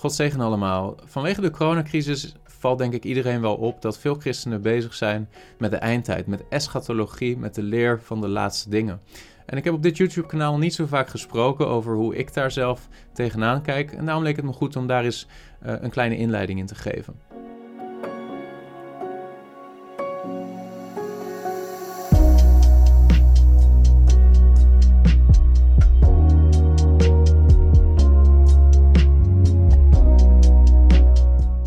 God 0.00 0.12
zegen 0.12 0.40
allemaal. 0.40 0.96
Vanwege 1.04 1.40
de 1.40 1.50
coronacrisis 1.50 2.34
valt 2.44 2.78
denk 2.78 2.92
ik 2.92 3.04
iedereen 3.04 3.40
wel 3.40 3.54
op 3.54 3.82
dat 3.82 3.98
veel 3.98 4.14
christenen 4.14 4.62
bezig 4.62 4.94
zijn 4.94 5.28
met 5.58 5.70
de 5.70 5.76
eindtijd, 5.76 6.26
met 6.26 6.42
eschatologie, 6.48 7.38
met 7.38 7.54
de 7.54 7.62
leer 7.62 8.00
van 8.02 8.20
de 8.20 8.28
laatste 8.28 8.70
dingen. 8.70 9.00
En 9.46 9.56
ik 9.56 9.64
heb 9.64 9.74
op 9.74 9.82
dit 9.82 9.96
YouTube-kanaal 9.96 10.58
niet 10.58 10.74
zo 10.74 10.86
vaak 10.86 11.08
gesproken 11.08 11.68
over 11.68 11.94
hoe 11.94 12.16
ik 12.16 12.34
daar 12.34 12.50
zelf 12.50 12.88
tegenaan 13.12 13.62
kijk. 13.62 13.92
En 13.92 14.04
daarom 14.04 14.24
leek 14.24 14.36
het 14.36 14.44
me 14.44 14.52
goed 14.52 14.76
om 14.76 14.86
daar 14.86 15.04
eens 15.04 15.26
uh, 15.66 15.72
een 15.80 15.90
kleine 15.90 16.16
inleiding 16.16 16.58
in 16.58 16.66
te 16.66 16.74
geven. 16.74 17.14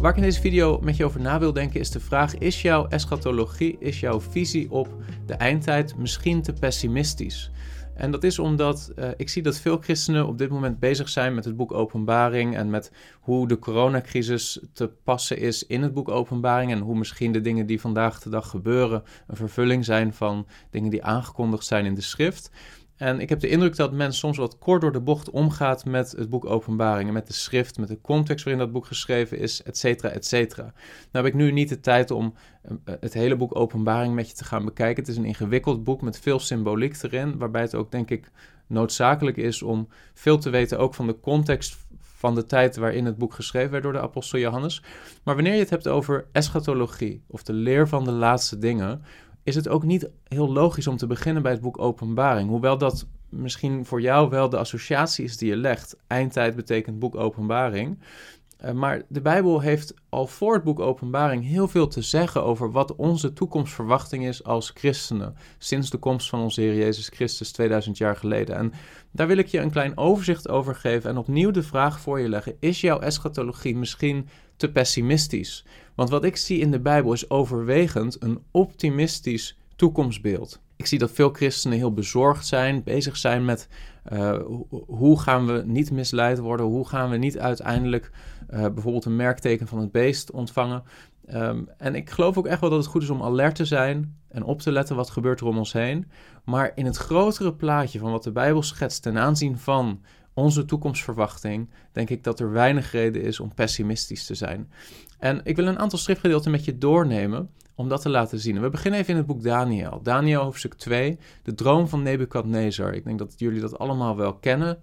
Waar 0.03 0.11
ik 0.11 0.17
in 0.17 0.23
deze 0.23 0.41
video 0.41 0.79
met 0.81 0.97
je 0.97 1.05
over 1.05 1.21
na 1.21 1.39
wil 1.39 1.53
denken 1.53 1.79
is 1.79 1.91
de 1.91 1.99
vraag: 1.99 2.37
is 2.37 2.61
jouw 2.61 2.87
eschatologie, 2.87 3.75
is 3.79 3.99
jouw 3.99 4.21
visie 4.21 4.71
op 4.71 4.87
de 5.25 5.33
eindtijd 5.33 5.97
misschien 5.97 6.41
te 6.41 6.53
pessimistisch? 6.53 7.51
En 7.95 8.11
dat 8.11 8.23
is 8.23 8.39
omdat 8.39 8.91
uh, 8.95 9.09
ik 9.17 9.29
zie 9.29 9.41
dat 9.41 9.59
veel 9.59 9.77
christenen 9.77 10.27
op 10.27 10.37
dit 10.37 10.49
moment 10.49 10.79
bezig 10.79 11.09
zijn 11.09 11.35
met 11.35 11.45
het 11.45 11.55
boek 11.55 11.71
Openbaring 11.71 12.55
en 12.55 12.69
met 12.69 12.91
hoe 13.19 13.47
de 13.47 13.59
coronacrisis 13.59 14.59
te 14.73 14.91
passen 15.03 15.37
is 15.37 15.67
in 15.67 15.81
het 15.81 15.93
boek 15.93 16.09
Openbaring 16.09 16.71
en 16.71 16.79
hoe 16.79 16.97
misschien 16.97 17.31
de 17.31 17.41
dingen 17.41 17.65
die 17.65 17.81
vandaag 17.81 18.19
de 18.19 18.29
dag 18.29 18.49
gebeuren 18.49 19.03
een 19.27 19.35
vervulling 19.35 19.85
zijn 19.85 20.13
van 20.13 20.47
dingen 20.69 20.89
die 20.89 21.03
aangekondigd 21.03 21.65
zijn 21.65 21.85
in 21.85 21.95
de 21.95 22.01
schrift. 22.01 22.51
En 23.03 23.19
ik 23.19 23.29
heb 23.29 23.39
de 23.39 23.47
indruk 23.47 23.75
dat 23.75 23.91
men 23.91 24.13
soms 24.13 24.37
wat 24.37 24.57
kort 24.57 24.81
door 24.81 24.91
de 24.91 24.99
bocht 24.99 25.29
omgaat 25.29 25.85
met 25.85 26.11
het 26.11 26.29
boek 26.29 26.45
Openbaringen, 26.45 27.13
met 27.13 27.27
de 27.27 27.33
schrift, 27.33 27.77
met 27.77 27.87
de 27.87 28.01
context 28.01 28.45
waarin 28.45 28.63
dat 28.63 28.73
boek 28.73 28.85
geschreven 28.85 29.39
is, 29.39 29.63
et 29.63 29.77
cetera, 29.77 30.09
et 30.09 30.25
cetera. 30.25 30.63
Nou 31.11 31.25
heb 31.25 31.25
ik 31.25 31.33
nu 31.33 31.51
niet 31.51 31.69
de 31.69 31.79
tijd 31.79 32.11
om 32.11 32.33
eh, 32.61 32.95
het 32.99 33.13
hele 33.13 33.35
boek 33.35 33.55
Openbaring 33.55 34.13
met 34.13 34.29
je 34.29 34.35
te 34.35 34.43
gaan 34.43 34.65
bekijken. 34.65 35.03
Het 35.03 35.11
is 35.11 35.17
een 35.17 35.25
ingewikkeld 35.25 35.83
boek 35.83 36.01
met 36.01 36.19
veel 36.19 36.39
symboliek 36.39 37.03
erin, 37.03 37.37
waarbij 37.37 37.61
het 37.61 37.75
ook 37.75 37.91
denk 37.91 38.09
ik 38.09 38.31
noodzakelijk 38.67 39.37
is 39.37 39.61
om 39.61 39.87
veel 40.13 40.37
te 40.37 40.49
weten 40.49 40.79
ook 40.79 40.93
van 40.93 41.07
de 41.07 41.19
context 41.19 41.77
van 41.99 42.35
de 42.35 42.45
tijd 42.45 42.75
waarin 42.75 43.05
het 43.05 43.17
boek 43.17 43.33
geschreven 43.33 43.71
werd 43.71 43.83
door 43.83 43.93
de 43.93 44.01
apostel 44.01 44.39
Johannes. 44.39 44.83
Maar 45.23 45.35
wanneer 45.35 45.53
je 45.53 45.59
het 45.59 45.69
hebt 45.69 45.87
over 45.87 46.25
eschatologie 46.31 47.23
of 47.27 47.43
de 47.43 47.53
leer 47.53 47.87
van 47.87 48.03
de 48.03 48.11
laatste 48.11 48.57
dingen, 48.57 49.01
is 49.43 49.55
het 49.55 49.67
ook 49.67 49.83
niet 49.83 50.09
heel 50.27 50.51
logisch 50.51 50.87
om 50.87 50.97
te 50.97 51.07
beginnen 51.07 51.43
bij 51.43 51.51
het 51.51 51.61
boek 51.61 51.79
Openbaring. 51.79 52.49
Hoewel 52.49 52.77
dat 52.77 53.07
misschien 53.29 53.85
voor 53.85 54.01
jou 54.01 54.29
wel 54.29 54.49
de 54.49 54.57
associatie 54.57 55.25
is 55.25 55.37
die 55.37 55.49
je 55.49 55.55
legt. 55.55 55.97
Eindtijd 56.07 56.55
betekent 56.55 56.99
boek 56.99 57.15
Openbaring. 57.15 57.97
Uh, 58.65 58.71
maar 58.71 59.01
de 59.07 59.21
Bijbel 59.21 59.59
heeft 59.59 59.93
al 60.09 60.27
voor 60.27 60.53
het 60.53 60.63
boek 60.63 60.79
Openbaring 60.79 61.43
heel 61.47 61.67
veel 61.67 61.87
te 61.87 62.01
zeggen 62.01 62.43
over 62.43 62.71
wat 62.71 62.95
onze 62.95 63.33
toekomstverwachting 63.33 64.25
is 64.25 64.43
als 64.43 64.71
christenen. 64.73 65.35
Sinds 65.57 65.89
de 65.89 65.97
komst 65.97 66.29
van 66.29 66.39
onze 66.39 66.61
Heer 66.61 66.75
Jezus 66.75 67.07
Christus 67.07 67.51
2000 67.51 67.97
jaar 67.97 68.15
geleden. 68.15 68.55
En 68.55 68.73
daar 69.11 69.27
wil 69.27 69.37
ik 69.37 69.47
je 69.47 69.59
een 69.59 69.71
klein 69.71 69.97
overzicht 69.97 70.49
over 70.49 70.75
geven 70.75 71.09
en 71.09 71.17
opnieuw 71.17 71.51
de 71.51 71.63
vraag 71.63 71.99
voor 71.99 72.19
je 72.19 72.29
leggen: 72.29 72.55
is 72.59 72.81
jouw 72.81 72.99
eschatologie 72.99 73.75
misschien 73.75 74.27
te 74.55 74.71
pessimistisch? 74.71 75.65
Want 75.95 76.09
wat 76.09 76.23
ik 76.23 76.37
zie 76.37 76.59
in 76.59 76.71
de 76.71 76.79
Bijbel 76.79 77.13
is 77.13 77.29
overwegend 77.29 78.23
een 78.23 78.43
optimistisch 78.51 79.57
toekomstbeeld. 79.75 80.62
Ik 80.75 80.85
zie 80.85 80.99
dat 80.99 81.11
veel 81.11 81.29
christenen 81.29 81.77
heel 81.77 81.93
bezorgd 81.93 82.45
zijn, 82.45 82.83
bezig 82.83 83.17
zijn 83.17 83.45
met 83.45 83.67
uh, 84.13 84.39
hoe 84.85 85.19
gaan 85.19 85.45
we 85.45 85.63
niet 85.65 85.91
misleid 85.91 86.39
worden, 86.39 86.65
hoe 86.65 86.87
gaan 86.87 87.09
we 87.09 87.17
niet 87.17 87.39
uiteindelijk 87.39 88.11
uh, 88.49 88.59
bijvoorbeeld 88.59 89.05
een 89.05 89.15
merkteken 89.15 89.67
van 89.67 89.79
het 89.79 89.91
beest 89.91 90.31
ontvangen. 90.31 90.83
Um, 91.33 91.69
en 91.77 91.95
ik 91.95 92.09
geloof 92.09 92.37
ook 92.37 92.47
echt 92.47 92.61
wel 92.61 92.69
dat 92.69 92.79
het 92.79 92.87
goed 92.87 93.01
is 93.01 93.09
om 93.09 93.21
alert 93.21 93.55
te 93.55 93.65
zijn 93.65 94.17
en 94.29 94.43
op 94.43 94.61
te 94.61 94.71
letten 94.71 94.95
wat 94.95 95.09
gebeurt 95.09 95.39
er 95.39 95.47
om 95.47 95.57
ons 95.57 95.73
heen. 95.73 96.07
Maar 96.43 96.71
in 96.75 96.85
het 96.85 96.97
grotere 96.97 97.53
plaatje 97.53 97.99
van 97.99 98.11
wat 98.11 98.23
de 98.23 98.31
Bijbel 98.31 98.63
schetst 98.63 99.01
ten 99.01 99.17
aanzien 99.17 99.57
van 99.57 100.01
onze 100.33 100.65
toekomstverwachting, 100.65 101.69
denk 101.91 102.09
ik 102.09 102.23
dat 102.23 102.39
er 102.39 102.51
weinig 102.51 102.91
reden 102.91 103.21
is 103.21 103.39
om 103.39 103.53
pessimistisch 103.53 104.25
te 104.25 104.35
zijn. 104.35 104.71
En 105.19 105.41
ik 105.43 105.55
wil 105.55 105.67
een 105.67 105.79
aantal 105.79 105.99
schriftgedeelten 105.99 106.51
met 106.51 106.65
je 106.65 106.77
doornemen 106.77 107.49
om 107.75 107.89
dat 107.89 108.01
te 108.01 108.09
laten 108.09 108.39
zien. 108.39 108.61
we 108.61 108.69
beginnen 108.69 108.99
even 108.99 109.11
in 109.11 109.17
het 109.17 109.27
boek 109.27 109.43
Daniel. 109.43 109.99
Daniel 110.03 110.43
hoofdstuk 110.43 110.73
2, 110.73 111.17
de 111.43 111.53
droom 111.53 111.87
van 111.87 112.03
Nebukadnezar. 112.03 112.93
Ik 112.93 113.03
denk 113.03 113.19
dat 113.19 113.33
jullie 113.37 113.61
dat 113.61 113.79
allemaal 113.79 114.15
wel 114.15 114.33
kennen. 114.33 114.79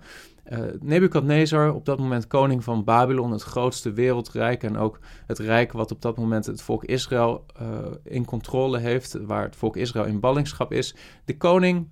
Uh, 0.53 0.59
Nebukadnezar, 0.81 1.75
op 1.75 1.85
dat 1.85 1.99
moment 1.99 2.27
koning 2.27 2.65
van 2.65 2.85
Babylon, 2.85 3.33
het 3.33 3.43
grootste 3.43 3.93
wereldrijk 3.93 4.63
en 4.63 4.77
ook 4.77 4.99
het 5.27 5.39
rijk 5.39 5.73
wat 5.73 5.91
op 5.91 6.03
dat 6.03 6.17
moment 6.17 6.47
het 6.47 6.63
volk 6.63 6.85
Israël 6.85 7.45
uh, 7.63 7.69
in 8.05 8.25
controle 8.25 8.79
heeft, 8.79 9.17
waar 9.27 9.43
het 9.43 9.57
volk 9.57 9.77
Israël 9.77 10.07
in 10.07 10.21
ballingschap 10.21 10.73
is. 10.73 10.95
De 11.25 11.37
koning 11.37 11.89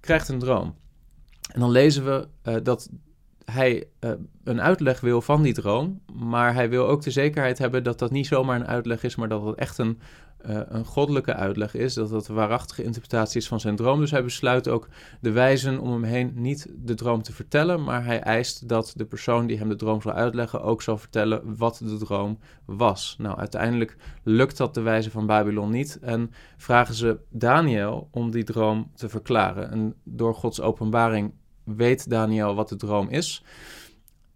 krijgt 0.00 0.28
een 0.28 0.38
droom. 0.38 0.74
En 1.52 1.60
dan 1.60 1.70
lezen 1.70 2.04
we 2.04 2.28
uh, 2.44 2.56
dat 2.62 2.88
hij 3.52 3.88
uh, 4.00 4.10
een 4.44 4.60
uitleg 4.60 5.00
wil 5.00 5.20
van 5.20 5.42
die 5.42 5.54
droom, 5.54 6.00
maar 6.12 6.54
hij 6.54 6.70
wil 6.70 6.86
ook 6.86 7.02
de 7.02 7.10
zekerheid 7.10 7.58
hebben 7.58 7.84
dat 7.84 7.98
dat 7.98 8.10
niet 8.10 8.26
zomaar 8.26 8.60
een 8.60 8.66
uitleg 8.66 9.02
is, 9.02 9.16
maar 9.16 9.28
dat 9.28 9.44
het 9.44 9.56
echt 9.56 9.78
een, 9.78 9.98
uh, 10.46 10.60
een 10.68 10.84
goddelijke 10.84 11.34
uitleg 11.34 11.74
is, 11.74 11.94
dat 11.94 12.10
dat 12.10 12.26
de 12.26 12.32
waarachtige 12.32 12.82
interpretatie 12.82 13.40
is 13.40 13.48
van 13.48 13.60
zijn 13.60 13.76
droom. 13.76 14.00
Dus 14.00 14.10
hij 14.10 14.24
besluit 14.24 14.68
ook 14.68 14.88
de 15.20 15.30
wijzen 15.30 15.78
om 15.80 15.92
hem 15.92 16.02
heen 16.02 16.32
niet 16.34 16.66
de 16.76 16.94
droom 16.94 17.22
te 17.22 17.32
vertellen, 17.32 17.84
maar 17.84 18.04
hij 18.04 18.20
eist 18.20 18.68
dat 18.68 18.92
de 18.96 19.04
persoon 19.04 19.46
die 19.46 19.58
hem 19.58 19.68
de 19.68 19.76
droom 19.76 20.00
zal 20.02 20.12
uitleggen 20.12 20.62
ook 20.62 20.82
zal 20.82 20.98
vertellen 20.98 21.56
wat 21.56 21.80
de 21.84 21.96
droom 21.96 22.38
was. 22.64 23.16
Nou, 23.18 23.38
uiteindelijk 23.38 23.96
lukt 24.22 24.56
dat 24.56 24.74
de 24.74 24.80
wijze 24.80 25.10
van 25.10 25.26
Babylon 25.26 25.70
niet 25.70 25.98
en 25.98 26.30
vragen 26.56 26.94
ze 26.94 27.18
Daniel 27.30 28.08
om 28.10 28.30
die 28.30 28.44
droom 28.44 28.90
te 28.94 29.08
verklaren. 29.08 29.70
En 29.70 29.94
door 30.04 30.34
Gods 30.34 30.60
openbaring 30.60 31.32
weet 31.66 32.10
Daniel 32.10 32.54
wat 32.54 32.68
de 32.68 32.76
droom 32.76 33.08
is. 33.08 33.44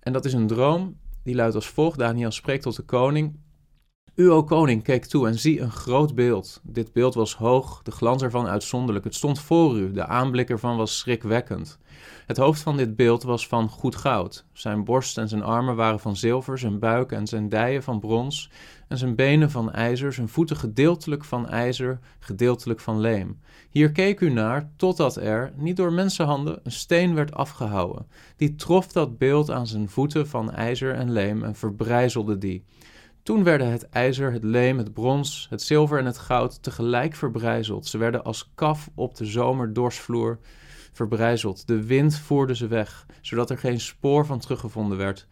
En 0.01 0.13
dat 0.13 0.25
is 0.25 0.33
een 0.33 0.47
droom 0.47 0.99
die 1.25 1.35
luidt 1.35 1.55
als 1.55 1.69
volgt. 1.69 1.99
Daniel 1.99 2.31
spreekt 2.31 2.63
tot 2.63 2.77
de 2.77 2.83
koning. 2.83 3.39
U, 4.15 4.31
o 4.31 4.45
koning, 4.45 4.83
keek 4.83 5.05
toe 5.05 5.27
en 5.27 5.39
zie 5.39 5.61
een 5.61 5.71
groot 5.71 6.15
beeld. 6.15 6.61
Dit 6.63 6.93
beeld 6.93 7.15
was 7.15 7.35
hoog, 7.35 7.83
de 7.83 7.91
glans 7.91 8.23
ervan 8.23 8.47
uitzonderlijk. 8.47 9.05
Het 9.05 9.15
stond 9.15 9.41
voor 9.41 9.77
u, 9.77 9.93
de 9.93 10.07
aanblik 10.07 10.51
ervan 10.51 10.77
was 10.77 10.99
schrikwekkend. 10.99 11.79
Het 12.27 12.37
hoofd 12.37 12.61
van 12.61 12.77
dit 12.77 12.97
beeld 12.97 13.23
was 13.23 13.47
van 13.47 13.69
goed 13.69 13.97
goud. 13.97 14.47
Zijn 14.53 14.85
borst 14.85 15.19
en 15.19 15.29
zijn 15.29 15.43
armen 15.43 15.77
waren 15.77 16.01
van 16.01 16.17
zilver, 16.17 16.59
zijn 16.59 16.79
buik 16.79 17.13
en 17.13 17.27
zijn 17.27 17.49
dijen 17.49 17.83
van 17.83 18.01
brons, 18.01 18.51
en 18.91 18.99
zijn 18.99 19.15
benen 19.15 19.51
van 19.51 19.73
ijzer, 19.73 20.13
zijn 20.13 20.29
voeten 20.29 20.57
gedeeltelijk 20.57 21.25
van 21.25 21.49
ijzer, 21.49 21.99
gedeeltelijk 22.19 22.81
van 22.81 23.01
leem. 23.01 23.41
Hier 23.71 23.93
keek 23.93 24.21
u 24.21 24.31
naar, 24.31 24.71
totdat 24.77 25.17
er, 25.17 25.53
niet 25.57 25.77
door 25.77 25.93
mensenhanden, 25.93 26.61
een 26.63 26.73
steen 26.73 27.15
werd 27.15 27.35
afgehouwen. 27.35 28.07
Die 28.37 28.55
trof 28.55 28.87
dat 28.87 29.19
beeld 29.19 29.51
aan 29.51 29.67
zijn 29.67 29.89
voeten 29.89 30.29
van 30.29 30.53
ijzer 30.53 30.95
en 30.95 31.13
leem 31.13 31.45
en 31.45 31.55
verbrijzelde 31.55 32.39
die. 32.39 32.65
Toen 33.23 33.45
werden 33.45 33.71
het 33.71 33.89
ijzer, 33.89 34.33
het 34.33 34.45
leem, 34.45 34.79
het 34.79 34.93
brons, 34.93 35.47
het 35.51 35.63
zilver 35.63 35.99
en 35.99 36.07
het 36.07 36.19
goud 36.19 36.63
tegelijk 36.63 37.15
verbrijzeld. 37.15 37.87
Ze 37.87 37.99
werden 37.99 38.25
als 38.25 38.51
kaf 38.55 38.91
op 38.95 39.15
de 39.15 39.25
zomerdorsvloer 39.25 40.39
verbrijzeld. 40.93 41.67
De 41.67 41.85
wind 41.87 42.19
voerde 42.19 42.57
ze 42.57 42.67
weg, 42.67 43.07
zodat 43.21 43.51
er 43.51 43.59
geen 43.59 43.81
spoor 43.81 44.27
van 44.27 44.39
teruggevonden 44.39 44.99
werd. 44.99 45.27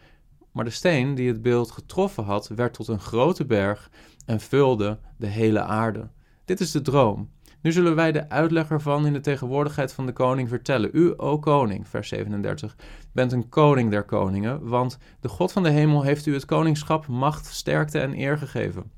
Maar 0.58 0.66
de 0.66 0.72
steen 0.72 1.14
die 1.14 1.28
het 1.28 1.42
beeld 1.42 1.70
getroffen 1.70 2.24
had, 2.24 2.48
werd 2.48 2.74
tot 2.74 2.88
een 2.88 3.00
grote 3.00 3.44
berg 3.44 3.90
en 4.26 4.40
vulde 4.40 4.98
de 5.16 5.26
hele 5.26 5.60
aarde. 5.60 6.08
Dit 6.44 6.60
is 6.60 6.70
de 6.70 6.80
droom. 6.80 7.30
Nu 7.62 7.72
zullen 7.72 7.94
wij 7.94 8.12
de 8.12 8.28
uitleg 8.28 8.70
ervan 8.70 9.06
in 9.06 9.12
de 9.12 9.20
tegenwoordigheid 9.20 9.92
van 9.92 10.06
de 10.06 10.12
koning 10.12 10.48
vertellen. 10.48 10.90
U, 10.92 11.14
o 11.16 11.38
koning, 11.38 11.88
vers 11.88 12.08
37, 12.08 12.76
bent 13.12 13.32
een 13.32 13.48
koning 13.48 13.90
der 13.90 14.04
koningen, 14.04 14.68
want 14.68 14.98
de 15.20 15.28
God 15.28 15.52
van 15.52 15.62
de 15.62 15.70
hemel 15.70 16.02
heeft 16.02 16.26
u 16.26 16.34
het 16.34 16.44
koningschap, 16.44 17.06
macht, 17.06 17.46
sterkte 17.46 17.98
en 18.00 18.18
eer 18.18 18.38
gegeven. 18.38 18.90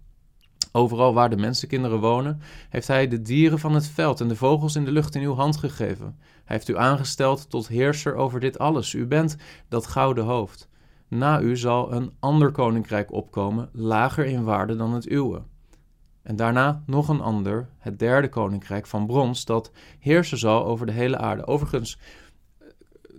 Overal 0.72 1.14
waar 1.14 1.30
de 1.30 1.36
mensenkinderen 1.36 2.00
wonen, 2.00 2.40
heeft 2.68 2.88
hij 2.88 3.08
de 3.08 3.22
dieren 3.22 3.58
van 3.58 3.74
het 3.74 3.86
veld 3.86 4.20
en 4.20 4.28
de 4.28 4.36
vogels 4.36 4.76
in 4.76 4.84
de 4.84 4.92
lucht 4.92 5.14
in 5.14 5.22
uw 5.22 5.34
hand 5.34 5.56
gegeven. 5.56 6.16
Hij 6.18 6.56
heeft 6.56 6.68
u 6.68 6.76
aangesteld 6.76 7.50
tot 7.50 7.68
heerser 7.68 8.14
over 8.14 8.40
dit 8.40 8.58
alles. 8.58 8.94
U 8.94 9.06
bent 9.06 9.36
dat 9.68 9.86
gouden 9.86 10.24
hoofd. 10.24 10.68
Na 11.10 11.40
u 11.40 11.56
zal 11.56 11.92
een 11.92 12.12
ander 12.18 12.50
koninkrijk 12.50 13.12
opkomen, 13.12 13.68
lager 13.72 14.24
in 14.24 14.44
waarde 14.44 14.76
dan 14.76 14.92
het 14.92 15.10
uwe. 15.10 15.42
En 16.22 16.36
daarna 16.36 16.82
nog 16.86 17.08
een 17.08 17.20
ander, 17.20 17.68
het 17.78 17.98
derde 17.98 18.28
koninkrijk 18.28 18.86
van 18.86 19.06
brons, 19.06 19.44
dat 19.44 19.70
heersen 19.98 20.38
zal 20.38 20.64
over 20.64 20.86
de 20.86 20.92
hele 20.92 21.18
aarde. 21.18 21.46
Overigens, 21.46 21.98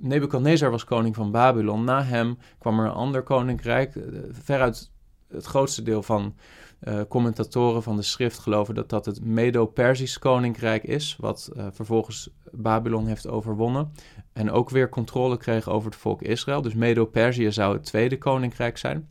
Nebukadnezar 0.02 0.72
was 0.72 0.84
koning 0.84 1.16
van 1.16 1.32
Babylon. 1.32 1.84
Na 1.84 2.04
hem 2.04 2.38
kwam 2.60 2.80
er 2.80 2.86
een 2.86 2.92
ander 2.92 3.24
koninkrijk. 3.24 3.96
Eh, 3.96 4.04
veruit 4.32 4.92
het 5.28 5.46
grootste 5.46 5.82
deel 5.82 6.04
van 6.04 6.36
uh, 6.84 7.02
commentatoren 7.10 7.84
van 7.84 7.96
de 7.96 8.02
schrift 8.02 8.40
geloven 8.40 8.76
dat 8.76 8.90
dat 8.90 9.06
het 9.06 9.26
Medo-Persisch 9.26 10.20
koninkrijk 10.20 10.84
is, 10.84 11.18
wat 11.20 11.52
uh, 11.56 11.68
vervolgens 11.72 12.30
Babylon 12.52 13.08
heeft 13.08 13.28
overwonnen. 13.28 13.92
En 14.33 14.51
ook 14.51 14.69
weer 14.69 14.89
controle 14.89 15.38
kreeg 15.38 15.69
over 15.69 15.89
het 15.89 16.00
volk 16.00 16.22
Israël. 16.22 16.62
Dus 16.62 16.74
Medo-Perzië 16.74 17.51
zou 17.51 17.74
het 17.74 17.83
tweede 17.83 18.18
koninkrijk 18.18 18.78
zijn. 18.78 19.10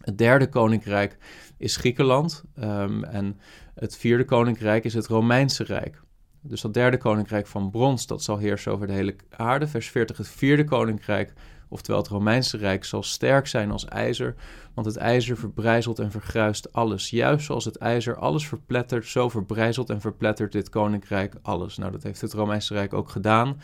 Het 0.00 0.18
derde 0.18 0.48
koninkrijk 0.48 1.16
is 1.56 1.76
Griekenland 1.76 2.44
um, 2.58 3.04
en 3.04 3.38
het 3.74 3.96
vierde 3.96 4.24
koninkrijk 4.24 4.84
is 4.84 4.94
het 4.94 5.06
Romeinse 5.06 5.64
Rijk. 5.64 6.00
Dus 6.42 6.60
dat 6.60 6.74
derde 6.74 6.96
koninkrijk 6.96 7.46
van 7.46 7.70
brons, 7.70 8.06
dat 8.06 8.22
zal 8.22 8.38
heersen 8.38 8.72
over 8.72 8.86
de 8.86 8.92
hele 8.92 9.16
aarde. 9.30 9.66
Vers 9.66 9.90
40, 9.90 10.16
het 10.16 10.28
vierde 10.28 10.64
koninkrijk, 10.64 11.32
oftewel 11.68 12.00
het 12.00 12.10
Romeinse 12.10 12.56
Rijk, 12.56 12.84
zal 12.84 13.02
sterk 13.02 13.46
zijn 13.46 13.70
als 13.70 13.84
ijzer. 13.84 14.34
Want 14.74 14.86
het 14.86 14.96
ijzer 14.96 15.36
verbrijzelt 15.36 15.98
en 15.98 16.10
vergruist 16.10 16.72
alles. 16.72 17.10
Juist 17.10 17.46
zoals 17.46 17.64
het 17.64 17.76
ijzer 17.76 18.16
alles 18.16 18.48
verplettert, 18.48 19.06
zo 19.06 19.28
verbrijzelt 19.28 19.90
en 19.90 20.00
verplettert 20.00 20.52
dit 20.52 20.68
koninkrijk 20.68 21.34
alles. 21.42 21.76
Nou, 21.76 21.92
dat 21.92 22.02
heeft 22.02 22.20
het 22.20 22.32
Romeinse 22.32 22.74
Rijk 22.74 22.92
ook 22.92 23.08
gedaan. 23.08 23.60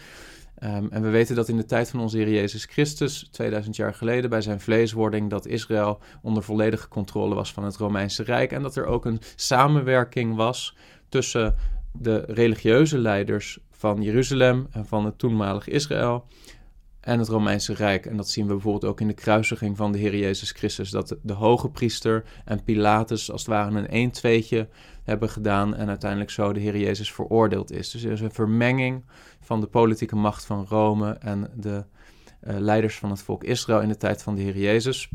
Um, 0.65 0.89
en 0.91 1.03
we 1.03 1.09
weten 1.09 1.35
dat 1.35 1.49
in 1.49 1.57
de 1.57 1.65
tijd 1.65 1.91
van 1.91 2.01
onze 2.01 2.17
Heer 2.17 2.29
Jezus 2.29 2.65
Christus, 2.65 3.29
2000 3.31 3.77
jaar 3.77 3.95
geleden, 3.95 4.31
bij 4.31 4.41
zijn 4.41 4.61
vleeswording, 4.61 5.31
dat 5.31 5.47
Israël 5.47 6.01
onder 6.23 6.43
volledige 6.43 6.89
controle 6.89 7.35
was 7.35 7.53
van 7.53 7.65
het 7.65 7.77
Romeinse 7.77 8.23
Rijk. 8.23 8.53
En 8.53 8.63
dat 8.63 8.77
er 8.77 8.87
ook 8.87 9.05
een 9.05 9.21
samenwerking 9.35 10.35
was 10.35 10.77
tussen 11.09 11.55
de 11.93 12.25
religieuze 12.27 12.99
leiders 12.99 13.59
van 13.71 14.03
Jeruzalem 14.03 14.67
en 14.71 14.87
van 14.87 15.05
het 15.05 15.19
toenmalig 15.19 15.69
Israël 15.69 16.27
en 17.07 17.19
het 17.19 17.29
Romeinse 17.29 17.75
Rijk. 17.75 18.07
En 18.07 18.17
dat 18.17 18.29
zien 18.29 18.47
we 18.47 18.53
bijvoorbeeld 18.53 18.85
ook 18.85 19.01
in 19.01 19.07
de 19.07 19.15
kruisiging 19.15 19.77
van 19.77 19.93
de 19.93 19.99
Heer 19.99 20.17
Jezus 20.17 20.51
Christus. 20.51 20.91
Dat 20.91 21.17
de 21.23 21.33
hoge 21.33 21.71
priester 21.71 22.25
en 22.45 22.65
Pilatus 22.65 23.31
als 23.31 23.41
het 23.41 23.51
ware 23.51 23.77
een 23.77 23.95
een-tweetje 23.95 24.69
hebben 25.03 25.31
gedaan 25.31 25.75
en 25.75 25.89
uiteindelijk 25.89 26.31
zo 26.31 26.53
de 26.53 26.61
Heer 26.61 26.77
Jezus 26.77 27.13
veroordeeld 27.13 27.73
is. 27.73 27.91
Dus 27.91 28.05
er 28.05 28.13
is 28.13 28.21
een 28.21 28.33
vermenging 28.33 29.05
van 29.41 29.61
de 29.61 29.67
politieke 29.67 30.17
macht 30.17 30.45
van 30.45 30.67
Rome 30.69 31.11
en 31.11 31.51
de 31.55 31.85
uh, 32.47 32.57
leiders 32.59 32.99
van 32.99 33.11
het 33.11 33.23
volk 33.23 33.45
Israël 33.45 33.81
in 33.81 33.89
de 33.89 33.97
tijd 33.97 34.23
van 34.23 34.35
de 34.35 34.43
Heer 34.43 34.59
Jezus. 34.59 35.09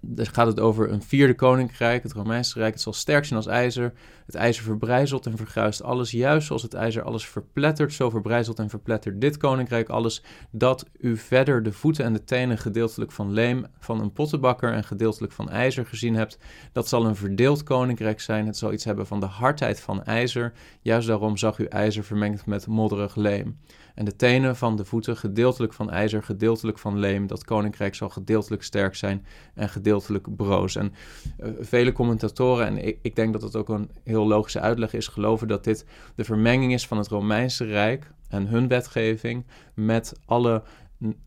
Dan 0.00 0.26
gaat 0.26 0.46
het 0.46 0.60
over 0.60 0.90
een 0.90 1.02
vierde 1.02 1.34
koninkrijk, 1.34 2.02
het 2.02 2.12
Romeinse 2.12 2.58
Rijk. 2.58 2.72
Het 2.72 2.82
zal 2.82 2.92
sterk 2.92 3.24
zijn 3.24 3.38
als 3.38 3.48
ijzer. 3.48 3.92
Het 4.26 4.34
ijzer 4.34 4.64
verbrijzelt 4.64 5.26
en 5.26 5.36
vergruist 5.36 5.82
alles. 5.82 6.10
Juist 6.10 6.46
zoals 6.46 6.62
het 6.62 6.74
ijzer 6.74 7.02
alles 7.02 7.26
verplettert, 7.26 7.92
zo 7.92 8.10
verbrijzelt 8.10 8.58
en 8.58 8.68
verplettert 8.68 9.20
dit 9.20 9.36
koninkrijk 9.36 9.88
alles. 9.88 10.22
Dat 10.50 10.86
u 10.98 11.16
verder 11.16 11.62
de 11.62 11.72
voeten 11.72 12.04
en 12.04 12.12
de 12.12 12.24
tenen 12.24 12.58
gedeeltelijk 12.58 13.12
van 13.12 13.32
leem 13.32 13.66
van 13.78 14.00
een 14.00 14.12
pottenbakker 14.12 14.72
en 14.72 14.84
gedeeltelijk 14.84 15.32
van 15.32 15.50
ijzer 15.50 15.86
gezien 15.86 16.14
hebt. 16.14 16.38
Dat 16.72 16.88
zal 16.88 17.06
een 17.06 17.16
verdeeld 17.16 17.62
koninkrijk 17.62 18.20
zijn. 18.20 18.46
Het 18.46 18.56
zal 18.56 18.72
iets 18.72 18.84
hebben 18.84 19.06
van 19.06 19.20
de 19.20 19.26
hardheid 19.26 19.80
van 19.80 20.04
ijzer. 20.04 20.52
Juist 20.80 21.06
daarom 21.06 21.36
zag 21.36 21.58
u 21.58 21.64
ijzer 21.64 22.04
vermengd 22.04 22.46
met 22.46 22.66
modderig 22.66 23.14
leem 23.14 23.58
en 23.94 24.04
de 24.04 24.16
tenen 24.16 24.56
van 24.56 24.76
de 24.76 24.84
voeten 24.84 25.16
gedeeltelijk 25.16 25.72
van 25.72 25.90
ijzer, 25.90 26.22
gedeeltelijk 26.22 26.78
van 26.78 26.98
leem. 26.98 27.26
Dat 27.26 27.44
koninkrijk 27.44 27.94
zal 27.94 28.08
gedeeltelijk 28.08 28.62
sterk 28.62 28.94
zijn 28.94 29.26
en 29.54 29.68
gedeeltelijk 29.74 30.36
broos. 30.36 30.76
En 30.76 30.92
uh, 31.40 31.48
vele 31.60 31.92
commentatoren, 31.92 32.66
en 32.66 32.86
ik, 32.86 32.98
ik 33.02 33.16
denk 33.16 33.32
dat 33.32 33.42
het 33.42 33.56
ook 33.56 33.68
een 33.68 33.90
heel 34.04 34.26
logische 34.26 34.60
uitleg 34.60 34.92
is, 34.92 35.08
geloven 35.08 35.48
dat 35.48 35.64
dit 35.64 35.86
de 36.14 36.24
vermenging 36.24 36.72
is 36.72 36.86
van 36.86 36.98
het 36.98 37.08
Romeinse 37.08 37.64
Rijk 37.64 38.10
en 38.28 38.46
hun 38.46 38.68
wetgeving 38.68 39.44
met 39.74 40.12
alle 40.24 40.62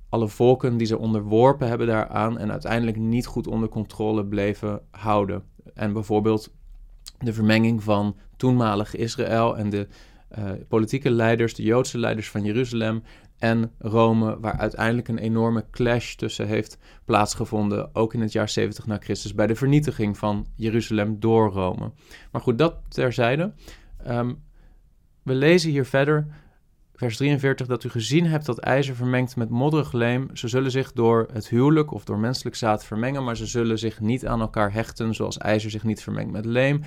alle 0.09 0.27
volken 0.27 0.77
die 0.77 0.87
ze 0.87 0.97
onderworpen 0.97 1.67
hebben 1.67 1.87
daaraan 1.87 2.37
en 2.37 2.51
uiteindelijk 2.51 2.97
niet 2.97 3.25
goed 3.25 3.47
onder 3.47 3.69
controle 3.69 4.25
bleven 4.25 4.81
houden. 4.91 5.43
En 5.73 5.93
bijvoorbeeld 5.93 6.53
de 7.19 7.33
vermenging 7.33 7.83
van 7.83 8.15
toenmalig 8.37 8.95
Israël 8.95 9.57
en 9.57 9.69
de 9.69 9.87
uh, 10.37 10.51
politieke 10.67 11.09
leiders, 11.09 11.55
de 11.55 11.63
Joodse 11.63 11.97
leiders 11.97 12.29
van 12.29 12.43
Jeruzalem 12.43 13.03
en 13.37 13.71
Rome, 13.79 14.39
waar 14.39 14.57
uiteindelijk 14.57 15.07
een 15.07 15.17
enorme 15.17 15.65
clash 15.71 16.15
tussen 16.15 16.47
heeft 16.47 16.77
plaatsgevonden, 17.05 17.95
ook 17.95 18.13
in 18.13 18.21
het 18.21 18.31
jaar 18.31 18.49
70 18.49 18.85
na 18.85 18.97
Christus, 18.99 19.33
bij 19.33 19.47
de 19.47 19.55
vernietiging 19.55 20.17
van 20.17 20.47
Jeruzalem 20.55 21.19
door 21.19 21.51
Rome. 21.51 21.91
Maar 22.31 22.41
goed, 22.41 22.57
dat 22.57 22.75
terzijde. 22.87 23.53
Um, 24.07 24.43
we 25.23 25.33
lezen 25.33 25.69
hier 25.69 25.85
verder, 25.85 26.27
vers 26.95 27.17
43, 27.17 27.67
dat 27.67 27.83
u 27.83 27.89
gezien 27.89 28.25
hebt 28.25 28.45
dat 28.45 28.57
ijzer 28.57 28.95
vermengt 28.95 29.35
met 29.35 29.49
modderig 29.49 29.91
leem. 29.91 30.29
Ze 30.33 30.47
zullen 30.47 30.71
zich 30.71 30.91
door 30.91 31.27
het 31.33 31.49
huwelijk 31.49 31.93
of 31.93 32.03
door 32.03 32.19
menselijk 32.19 32.55
zaad 32.55 32.85
vermengen, 32.85 33.23
maar 33.23 33.37
ze 33.37 33.45
zullen 33.45 33.79
zich 33.79 33.99
niet 33.99 34.27
aan 34.27 34.41
elkaar 34.41 34.73
hechten, 34.73 35.13
zoals 35.13 35.37
ijzer 35.37 35.69
zich 35.69 35.83
niet 35.83 36.03
vermengt 36.03 36.31
met 36.31 36.45
leem. 36.45 36.81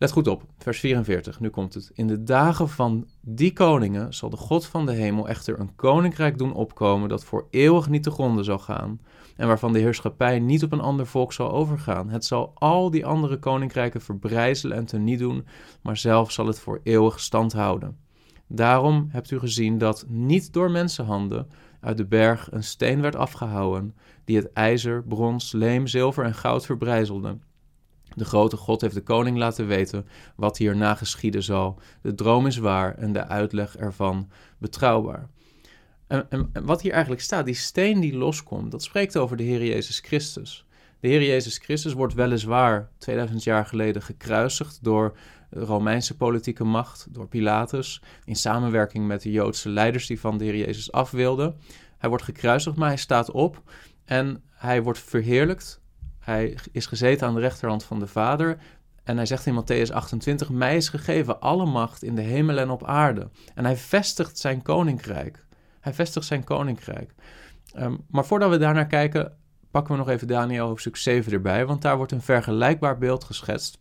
Let 0.00 0.12
goed 0.12 0.28
op, 0.28 0.42
vers 0.58 0.80
44, 0.80 1.40
nu 1.40 1.48
komt 1.48 1.74
het. 1.74 1.90
In 1.94 2.06
de 2.06 2.22
dagen 2.22 2.68
van 2.68 3.06
die 3.20 3.52
koningen 3.52 4.14
zal 4.14 4.30
de 4.30 4.36
God 4.36 4.66
van 4.66 4.86
de 4.86 4.92
hemel 4.92 5.28
echter 5.28 5.60
een 5.60 5.74
koninkrijk 5.76 6.38
doen 6.38 6.52
opkomen 6.52 7.08
dat 7.08 7.24
voor 7.24 7.46
eeuwig 7.50 7.88
niet 7.88 8.02
te 8.02 8.10
gronden 8.10 8.44
zal 8.44 8.58
gaan 8.58 9.00
en 9.36 9.46
waarvan 9.46 9.72
de 9.72 9.78
heerschappij 9.78 10.38
niet 10.38 10.62
op 10.64 10.72
een 10.72 10.80
ander 10.80 11.06
volk 11.06 11.32
zal 11.32 11.52
overgaan. 11.52 12.08
Het 12.08 12.24
zal 12.24 12.52
al 12.54 12.90
die 12.90 13.06
andere 13.06 13.38
koninkrijken 13.38 14.00
verbrijzelen 14.00 14.76
en 14.76 14.86
teniet 14.86 15.18
doen, 15.18 15.46
maar 15.82 15.96
zelf 15.96 16.30
zal 16.30 16.46
het 16.46 16.58
voor 16.58 16.80
eeuwig 16.82 17.20
stand 17.20 17.52
houden. 17.52 17.96
Daarom 18.46 19.08
hebt 19.10 19.30
u 19.30 19.38
gezien 19.38 19.78
dat 19.78 20.04
niet 20.08 20.52
door 20.52 20.70
mensenhanden 20.70 21.48
uit 21.80 21.96
de 21.96 22.06
berg 22.06 22.48
een 22.52 22.64
steen 22.64 23.00
werd 23.00 23.16
afgehouwen, 23.16 23.94
die 24.24 24.36
het 24.36 24.52
ijzer, 24.52 25.02
brons, 25.02 25.52
leem, 25.52 25.86
zilver 25.86 26.24
en 26.24 26.34
goud 26.34 26.66
verbrijzelde 26.66 27.38
de 28.14 28.24
grote 28.24 28.56
God 28.56 28.80
heeft 28.80 28.94
de 28.94 29.02
koning 29.02 29.36
laten 29.36 29.66
weten 29.66 30.06
wat 30.36 30.56
hierna 30.56 30.94
geschieden 30.94 31.42
zal. 31.42 31.78
De 32.02 32.14
droom 32.14 32.46
is 32.46 32.56
waar 32.56 32.94
en 32.94 33.12
de 33.12 33.26
uitleg 33.26 33.76
ervan 33.76 34.30
betrouwbaar. 34.58 35.28
En, 36.06 36.26
en, 36.30 36.50
wat 36.64 36.82
hier 36.82 36.92
eigenlijk 36.92 37.22
staat, 37.22 37.44
die 37.44 37.54
steen 37.54 38.00
die 38.00 38.16
loskomt, 38.16 38.70
dat 38.70 38.82
spreekt 38.82 39.16
over 39.16 39.36
de 39.36 39.42
Heer 39.42 39.64
Jezus 39.64 39.98
Christus. 39.98 40.66
De 41.00 41.08
Heer 41.08 41.22
Jezus 41.22 41.58
Christus 41.58 41.92
wordt 41.92 42.14
weliswaar 42.14 42.90
2000 42.98 43.42
jaar 43.44 43.66
geleden 43.66 44.02
gekruisigd 44.02 44.78
door 44.82 45.16
de 45.50 45.60
Romeinse 45.60 46.16
politieke 46.16 46.64
macht, 46.64 47.06
door 47.10 47.28
Pilatus, 47.28 48.02
in 48.24 48.36
samenwerking 48.36 49.06
met 49.06 49.22
de 49.22 49.30
Joodse 49.30 49.68
leiders 49.68 50.06
die 50.06 50.20
van 50.20 50.38
de 50.38 50.44
Heer 50.44 50.56
Jezus 50.56 50.92
af 50.92 51.10
wilden. 51.10 51.56
Hij 51.98 52.08
wordt 52.08 52.24
gekruisigd, 52.24 52.76
maar 52.76 52.88
hij 52.88 52.96
staat 52.96 53.30
op 53.30 53.62
en 54.04 54.42
hij 54.50 54.82
wordt 54.82 54.98
verheerlijkt 54.98 55.79
hij 56.30 56.56
is 56.72 56.86
gezeten 56.86 57.26
aan 57.26 57.34
de 57.34 57.40
rechterhand 57.40 57.84
van 57.84 57.98
de 57.98 58.06
Vader. 58.06 58.58
En 59.04 59.16
hij 59.16 59.26
zegt 59.26 59.46
in 59.46 59.62
Matthäus 59.62 59.92
28: 59.92 60.50
Mij 60.50 60.76
is 60.76 60.88
gegeven 60.88 61.40
alle 61.40 61.66
macht 61.66 62.02
in 62.02 62.14
de 62.14 62.22
hemel 62.22 62.58
en 62.58 62.70
op 62.70 62.84
aarde. 62.84 63.28
En 63.54 63.64
hij 63.64 63.76
vestigt 63.76 64.38
zijn 64.38 64.62
koninkrijk. 64.62 65.44
Hij 65.80 65.94
vestigt 65.94 66.26
zijn 66.26 66.44
koninkrijk. 66.44 67.14
Um, 67.76 67.98
maar 68.08 68.24
voordat 68.24 68.50
we 68.50 68.58
daarnaar 68.58 68.86
kijken, 68.86 69.36
pakken 69.70 69.92
we 69.92 69.98
nog 69.98 70.08
even 70.08 70.26
Daniel 70.26 70.66
hoofdstuk 70.66 70.96
7 70.96 71.32
erbij. 71.32 71.66
Want 71.66 71.82
daar 71.82 71.96
wordt 71.96 72.12
een 72.12 72.22
vergelijkbaar 72.22 72.98
beeld 72.98 73.24
geschetst. 73.24 73.78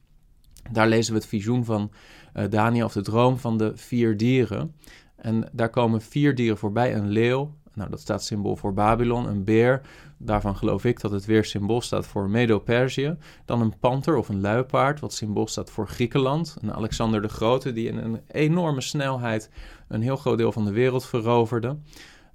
Daar 0.72 0.88
lezen 0.88 1.14
we 1.14 1.20
het 1.20 1.28
visioen 1.28 1.66
van 1.66 1.92
uh, 2.36 2.44
Daniel, 2.50 2.86
of 2.86 2.94
de 2.94 3.02
droom 3.02 3.38
van 3.38 3.58
de 3.58 3.72
vier 3.76 4.18
dieren. 4.18 4.76
En 5.16 5.50
daar 5.52 5.70
komen 5.70 6.02
vier 6.02 6.36
dieren 6.36 6.58
voorbij: 6.58 6.96
een 6.96 7.10
leeuw, 7.10 7.56
nou, 7.74 7.90
dat 7.90 8.00
staat 8.00 8.24
symbool 8.24 8.56
voor 8.56 8.74
Babylon, 8.74 9.28
een 9.28 9.44
beer. 9.44 9.82
Daarvan 10.22 10.56
geloof 10.56 10.86
ik 10.86 11.02
dat 11.02 11.12
het 11.12 11.26
weer 11.26 11.46
symbool 11.46 11.82
staat 11.82 12.08
voor 12.08 12.30
Medo-Perzië. 12.30 13.18
Dan 13.46 13.62
een 13.62 13.80
panter 13.80 14.16
of 14.16 14.30
een 14.30 14.42
luipaard, 14.42 15.00
wat 15.00 15.14
symbool 15.14 15.48
staat 15.48 15.70
voor 15.70 15.88
Griekenland. 15.88 16.58
Een 16.62 16.74
Alexander 16.74 17.22
de 17.22 17.30
Grote, 17.30 17.74
die 17.74 17.88
in 17.88 17.98
een 17.98 18.22
enorme 18.28 18.82
snelheid 18.82 19.50
een 19.88 20.02
heel 20.02 20.16
groot 20.16 20.38
deel 20.38 20.52
van 20.52 20.66
de 20.66 20.72
wereld 20.72 21.06
veroverde. 21.06 21.78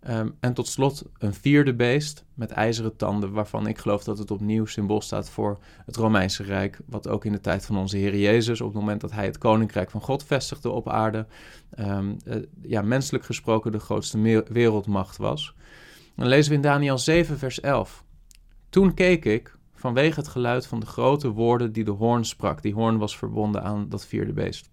Ehm, 0.00 0.29
en 0.41 0.55
tot 0.55 0.69
slot 0.69 1.05
een 1.19 1.35
vierde 1.35 1.75
beest 1.75 2.25
met 2.35 2.50
ijzeren 2.50 2.97
tanden, 2.97 3.33
waarvan 3.33 3.67
ik 3.67 3.79
geloof 3.79 4.05
dat 4.05 4.19
het 4.19 4.31
opnieuw 4.31 4.67
symbool 4.67 5.00
staat 5.00 5.31
voor 5.31 5.59
het 5.87 5.97
Romeinse 5.97 6.43
Rijk, 6.43 6.81
wat 6.87 7.09
ook 7.09 7.25
in 7.25 7.33
de 7.33 7.41
tijd 7.41 7.67
van 7.67 7.76
onze 7.76 7.97
Heer 7.97 8.17
Jezus, 8.17 8.61
op 8.61 8.67
het 8.67 8.76
moment 8.76 9.00
dat 9.00 9.12
hij 9.12 9.25
het 9.25 9.38
koninkrijk 9.38 9.91
van 9.91 10.00
God 10.00 10.25
vestigde 10.25 10.71
op 10.71 10.88
aarde, 10.88 11.26
um, 11.79 12.17
ja, 12.62 12.83
menselijk 12.83 13.25
gesproken 13.25 13.73
de 13.73 13.79
grootste 13.79 14.45
wereldmacht 14.49 15.17
was. 15.17 15.55
Dan 16.16 16.26
lezen 16.26 16.50
we 16.50 16.56
in 16.56 16.62
Daniel 16.62 16.99
7, 16.99 17.38
vers 17.38 17.61
11. 17.61 18.04
Toen 18.68 18.94
keek 18.94 19.25
ik 19.25 19.56
vanwege 19.75 20.21
het 20.21 20.28
geluid 20.28 20.66
van 20.66 20.80
de 20.80 20.87
grote 20.87 21.28
woorden 21.28 21.73
die 21.73 21.85
de 21.85 21.90
hoorn 21.90 22.25
sprak. 22.25 22.62
Die 22.62 22.75
hoorn 22.75 22.99
was 22.99 23.16
verbonden 23.16 23.62
aan 23.62 23.88
dat 23.88 24.06
vierde 24.06 24.33
beest. 24.33 24.71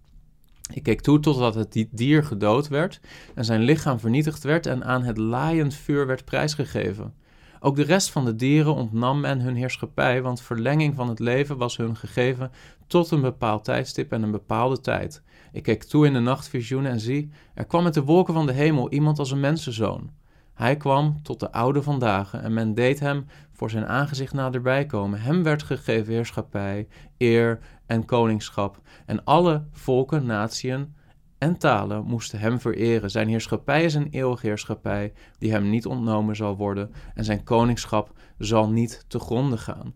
Ik 0.72 0.82
keek 0.82 1.00
toe 1.00 1.20
totdat 1.20 1.54
het 1.54 1.86
dier 1.90 2.24
gedood 2.24 2.68
werd 2.68 3.00
en 3.34 3.44
zijn 3.44 3.60
lichaam 3.60 3.98
vernietigd 3.98 4.42
werd 4.42 4.66
en 4.66 4.84
aan 4.84 5.02
het 5.02 5.16
laaiend 5.16 5.74
vuur 5.74 6.06
werd 6.06 6.24
prijsgegeven. 6.24 7.14
Ook 7.60 7.76
de 7.76 7.82
rest 7.82 8.10
van 8.10 8.24
de 8.24 8.34
dieren 8.34 8.74
ontnam 8.74 9.20
men 9.20 9.40
hun 9.40 9.54
heerschappij, 9.54 10.22
want 10.22 10.40
verlenging 10.40 10.94
van 10.94 11.08
het 11.08 11.18
leven 11.18 11.56
was 11.56 11.76
hun 11.76 11.96
gegeven 11.96 12.50
tot 12.86 13.10
een 13.10 13.20
bepaald 13.20 13.64
tijdstip 13.64 14.12
en 14.12 14.22
een 14.22 14.30
bepaalde 14.30 14.80
tijd. 14.80 15.22
Ik 15.52 15.62
keek 15.62 15.84
toe 15.84 16.06
in 16.06 16.12
de 16.12 16.18
nachtvisioenen 16.18 16.90
en 16.90 17.00
zie, 17.00 17.30
er 17.54 17.64
kwam 17.64 17.82
met 17.82 17.94
de 17.94 18.02
wolken 18.02 18.34
van 18.34 18.46
de 18.46 18.52
hemel 18.52 18.90
iemand 18.90 19.18
als 19.18 19.30
een 19.30 19.40
mensenzoon. 19.40 20.10
Hij 20.54 20.76
kwam 20.76 21.22
tot 21.22 21.40
de 21.40 21.52
oude 21.52 21.82
vandaag 21.82 22.34
en 22.34 22.54
men 22.54 22.74
deed 22.74 23.00
hem 23.00 23.26
voor 23.52 23.70
zijn 23.70 23.86
aangezicht 23.86 24.32
naderbij 24.32 24.86
komen. 24.86 25.20
Hem 25.20 25.42
werd 25.42 25.62
gegeven 25.62 26.12
heerschappij, 26.12 26.88
eer 27.18 27.58
en 27.86 28.04
koningschap. 28.04 28.80
En 29.06 29.24
alle 29.24 29.66
volken, 29.72 30.26
natieën 30.26 30.94
en 31.38 31.58
talen 31.58 32.04
moesten 32.04 32.38
hem 32.38 32.60
vereren. 32.60 33.10
Zijn 33.10 33.28
heerschappij 33.28 33.84
is 33.84 33.94
een 33.94 34.08
eeuwige 34.10 34.46
heerschappij 34.46 35.12
die 35.38 35.50
hem 35.50 35.70
niet 35.70 35.86
ontnomen 35.86 36.36
zal 36.36 36.56
worden 36.56 36.92
en 37.14 37.24
zijn 37.24 37.44
koningschap 37.44 38.12
zal 38.38 38.70
niet 38.70 39.04
te 39.08 39.18
gronden 39.18 39.58
gaan. 39.58 39.94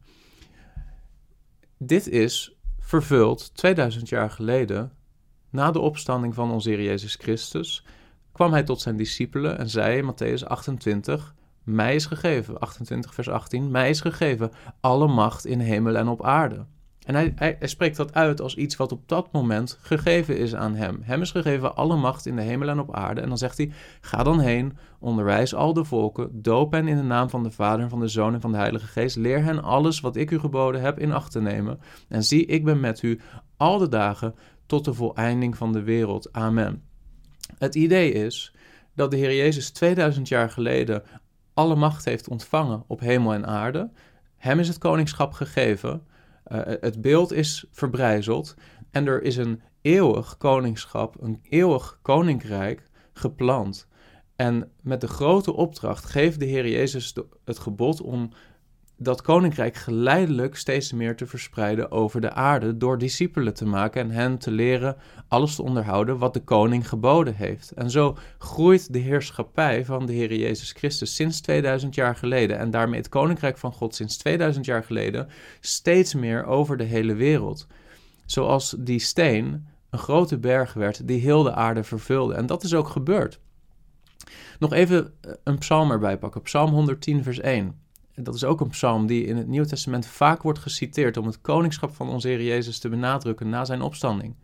Dit 1.79 2.09
is 2.09 2.57
vervuld 2.79 3.55
2000 3.55 4.09
jaar 4.09 4.31
geleden, 4.31 4.93
na 5.51 5.71
de 5.71 5.81
opstanding 5.81 6.35
van 6.35 6.51
onze 6.51 6.69
Heer 6.69 6.83
Jezus 6.83 7.15
Christus, 7.15 7.85
kwam 8.37 8.53
hij 8.53 8.63
tot 8.63 8.81
zijn 8.81 8.97
discipelen 8.97 9.59
en 9.59 9.69
zei 9.69 9.97
in 9.97 10.13
Matthäus 10.13 10.47
28, 10.47 11.35
mij 11.63 11.95
is 11.95 12.07
gegeven, 12.07 12.59
28 12.59 13.15
vers 13.15 13.29
18, 13.29 13.71
mij 13.71 13.89
is 13.89 14.01
gegeven 14.01 14.51
alle 14.81 15.07
macht 15.07 15.47
in 15.47 15.61
hemel 15.61 15.97
en 15.97 16.09
op 16.09 16.25
aarde. 16.25 16.65
En 17.07 17.15
hij, 17.15 17.33
hij, 17.37 17.57
spreekt 17.61 17.97
dat 17.97 18.15
uit 18.15 18.41
als 18.41 18.57
iets 18.57 18.77
wat 18.77 18.93
op 18.93 19.09
dat 19.09 19.33
moment 19.33 19.79
gegeven 19.81 20.39
is 20.39 20.55
aan 20.55 20.75
hem. 20.75 20.99
Hem 21.03 21.21
is 21.21 21.31
gegeven 21.31 21.77
alle 21.77 21.97
macht 21.97 22.27
in 22.27 22.37
de 22.37 22.43
hemel 22.43 22.69
en 22.69 22.79
op 22.79 22.95
aarde. 22.95 23.21
En 23.21 23.29
dan 23.29 23.39
zegt 23.39 23.57
hij: 23.57 23.73
Ga 24.01 24.23
dan 24.23 24.41
heen, 24.41 24.79
onderwijs 24.99 25.55
al 25.55 25.73
de 25.73 25.85
volken, 25.85 26.43
doop 26.43 26.73
hen 26.73 26.89
in 26.89 26.97
de 26.97 27.03
naam 27.03 27.31
van 27.31 27.43
de 27.43 27.51
Vader, 27.51 27.89
van 27.89 28.01
de 28.01 28.09
Zoon 28.09 28.35
en 28.35 28.41
van 28.41 28.53
de 28.53 28.59
Heilige 28.59 28.87
Geest. 28.87 29.17
Leer 29.17 29.43
hen 29.43 29.63
alles 29.63 30.01
wat 30.01 30.17
ik 30.17 30.31
u 30.31 30.39
geboden 30.39 30.81
heb 30.81 30.99
in 30.99 31.13
acht 31.13 31.33
te 31.33 31.41
nemen. 31.41 31.81
En 32.09 32.25
zie, 32.25 32.47
ik 32.47 32.65
ben 32.65 32.81
met 32.81 33.03
u 33.03 33.21
al 33.57 33.79
de 33.79 33.89
dagen 33.89 34.35
tot 34.67 34.85
de 34.85 34.95
voleinding 34.95 35.57
van 35.57 35.73
de 35.73 35.83
wereld. 35.83 36.33
Amen. 36.33 36.83
Het 37.59 37.75
idee 37.75 38.13
is 38.13 38.55
dat 38.95 39.11
de 39.11 39.17
Heer 39.17 39.35
Jezus 39.35 39.71
2000 39.71 40.29
jaar 40.29 40.51
geleden 40.51 41.03
alle 41.55 41.75
macht 41.75 42.05
heeft 42.05 42.29
ontvangen 42.29 42.85
op 42.87 43.01
hemel 43.01 43.33
en 43.33 43.47
aarde. 43.47 43.91
Hem 44.37 44.59
is 44.59 44.69
het 44.69 44.79
koningschap 44.79 45.33
gegeven. 45.33 46.07
Uh, 46.53 46.61
het 46.65 47.01
beeld 47.01 47.33
is 47.33 47.65
verbrijzeld 47.71 48.55
en 48.91 49.07
er 49.07 49.23
is 49.23 49.37
een 49.37 49.63
eeuwig 49.83 50.37
koningschap, 50.37 51.23
een 51.23 51.41
eeuwig 51.49 51.99
koninkrijk 52.03 52.83
gepland. 53.13 53.89
En 54.37 54.71
met 54.83 55.01
de 55.01 55.09
grote 55.09 55.53
opdracht 55.53 56.05
geeft 56.05 56.39
de 56.39 56.45
Heer 56.45 56.69
Jezus 56.69 57.15
het 57.45 57.59
gebod 57.59 58.01
om 58.01 58.31
dat 58.99 59.23
koninkrijk 59.23 59.77
geleidelijk 59.77 60.57
steeds 60.57 60.93
meer 60.93 61.17
te 61.17 61.27
verspreiden 61.27 61.91
over 61.91 62.21
de 62.21 62.33
aarde 62.33 62.77
door 62.77 62.99
discipelen 62.99 63.55
te 63.55 63.67
maken 63.67 64.03
en 64.03 64.11
hen 64.11 64.39
te 64.39 64.51
leren 64.51 64.97
alles 65.29 65.55
te 65.55 65.63
onderhouden 65.63 66.19
wat 66.19 66.35
de 66.35 66.45
koning 66.45 66.89
geboden 66.89 67.35
heeft. 67.35 67.71
En 67.71 67.91
zo 67.91 68.17
groeit 68.39 68.93
de 68.93 68.99
heerschappij 68.99 69.85
van 69.85 70.07
de 70.07 70.13
Heer 70.13 70.35
Jezus 70.35 70.73
Christus 70.73 71.15
sinds 71.15 71.41
2000 71.41 71.95
jaar 71.95 72.17
geleden 72.17 72.59
en 72.59 72.71
daarmee 72.71 72.99
het 72.99 73.09
koninkrijk 73.09 73.59
van 73.59 73.73
God 73.73 73.95
sinds 73.95 74.17
2000 74.17 74.65
jaar 74.65 74.85
geleden 74.85 75.29
steeds 75.61 76.15
meer 76.15 76.45
over 76.45 76.77
de 76.77 76.85
hele 76.85 77.15
wereld. 77.15 77.67
Zoals 78.27 78.75
die 78.79 78.99
steen 78.99 79.67
een 79.91 79.99
grote 79.99 80.39
berg 80.39 80.73
werd 80.73 81.09
die 81.09 81.21
heel 81.21 81.43
de 81.43 81.53
aarde 81.53 81.85
vervulde. 81.85 82.35
En 82.35 82.47
dat 82.47 82.63
is 82.63 82.75
ook 82.75 82.89
gebeurd. 82.89 83.41
Nog 84.59 84.73
even 84.73 85.13
een 85.45 85.59
psalm 85.59 85.91
erbij 85.91 86.19
pakken, 86.19 86.43
Psalm 86.43 86.71
110 86.71 87.23
vers 87.23 87.41
1 87.41 87.85
dat 88.25 88.35
is 88.35 88.45
ook 88.45 88.61
een 88.61 88.69
psalm 88.69 89.07
die 89.07 89.25
in 89.25 89.37
het 89.37 89.47
Nieuw 89.47 89.65
Testament 89.65 90.07
vaak 90.07 90.43
wordt 90.43 90.59
geciteerd 90.59 91.17
om 91.17 91.27
het 91.27 91.41
koningschap 91.41 91.95
van 91.95 92.09
onze 92.09 92.29
Heer 92.29 92.43
Jezus 92.43 92.79
te 92.79 92.89
benadrukken 92.89 93.49
na 93.49 93.65
zijn 93.65 93.83
opstanding. 93.83 94.35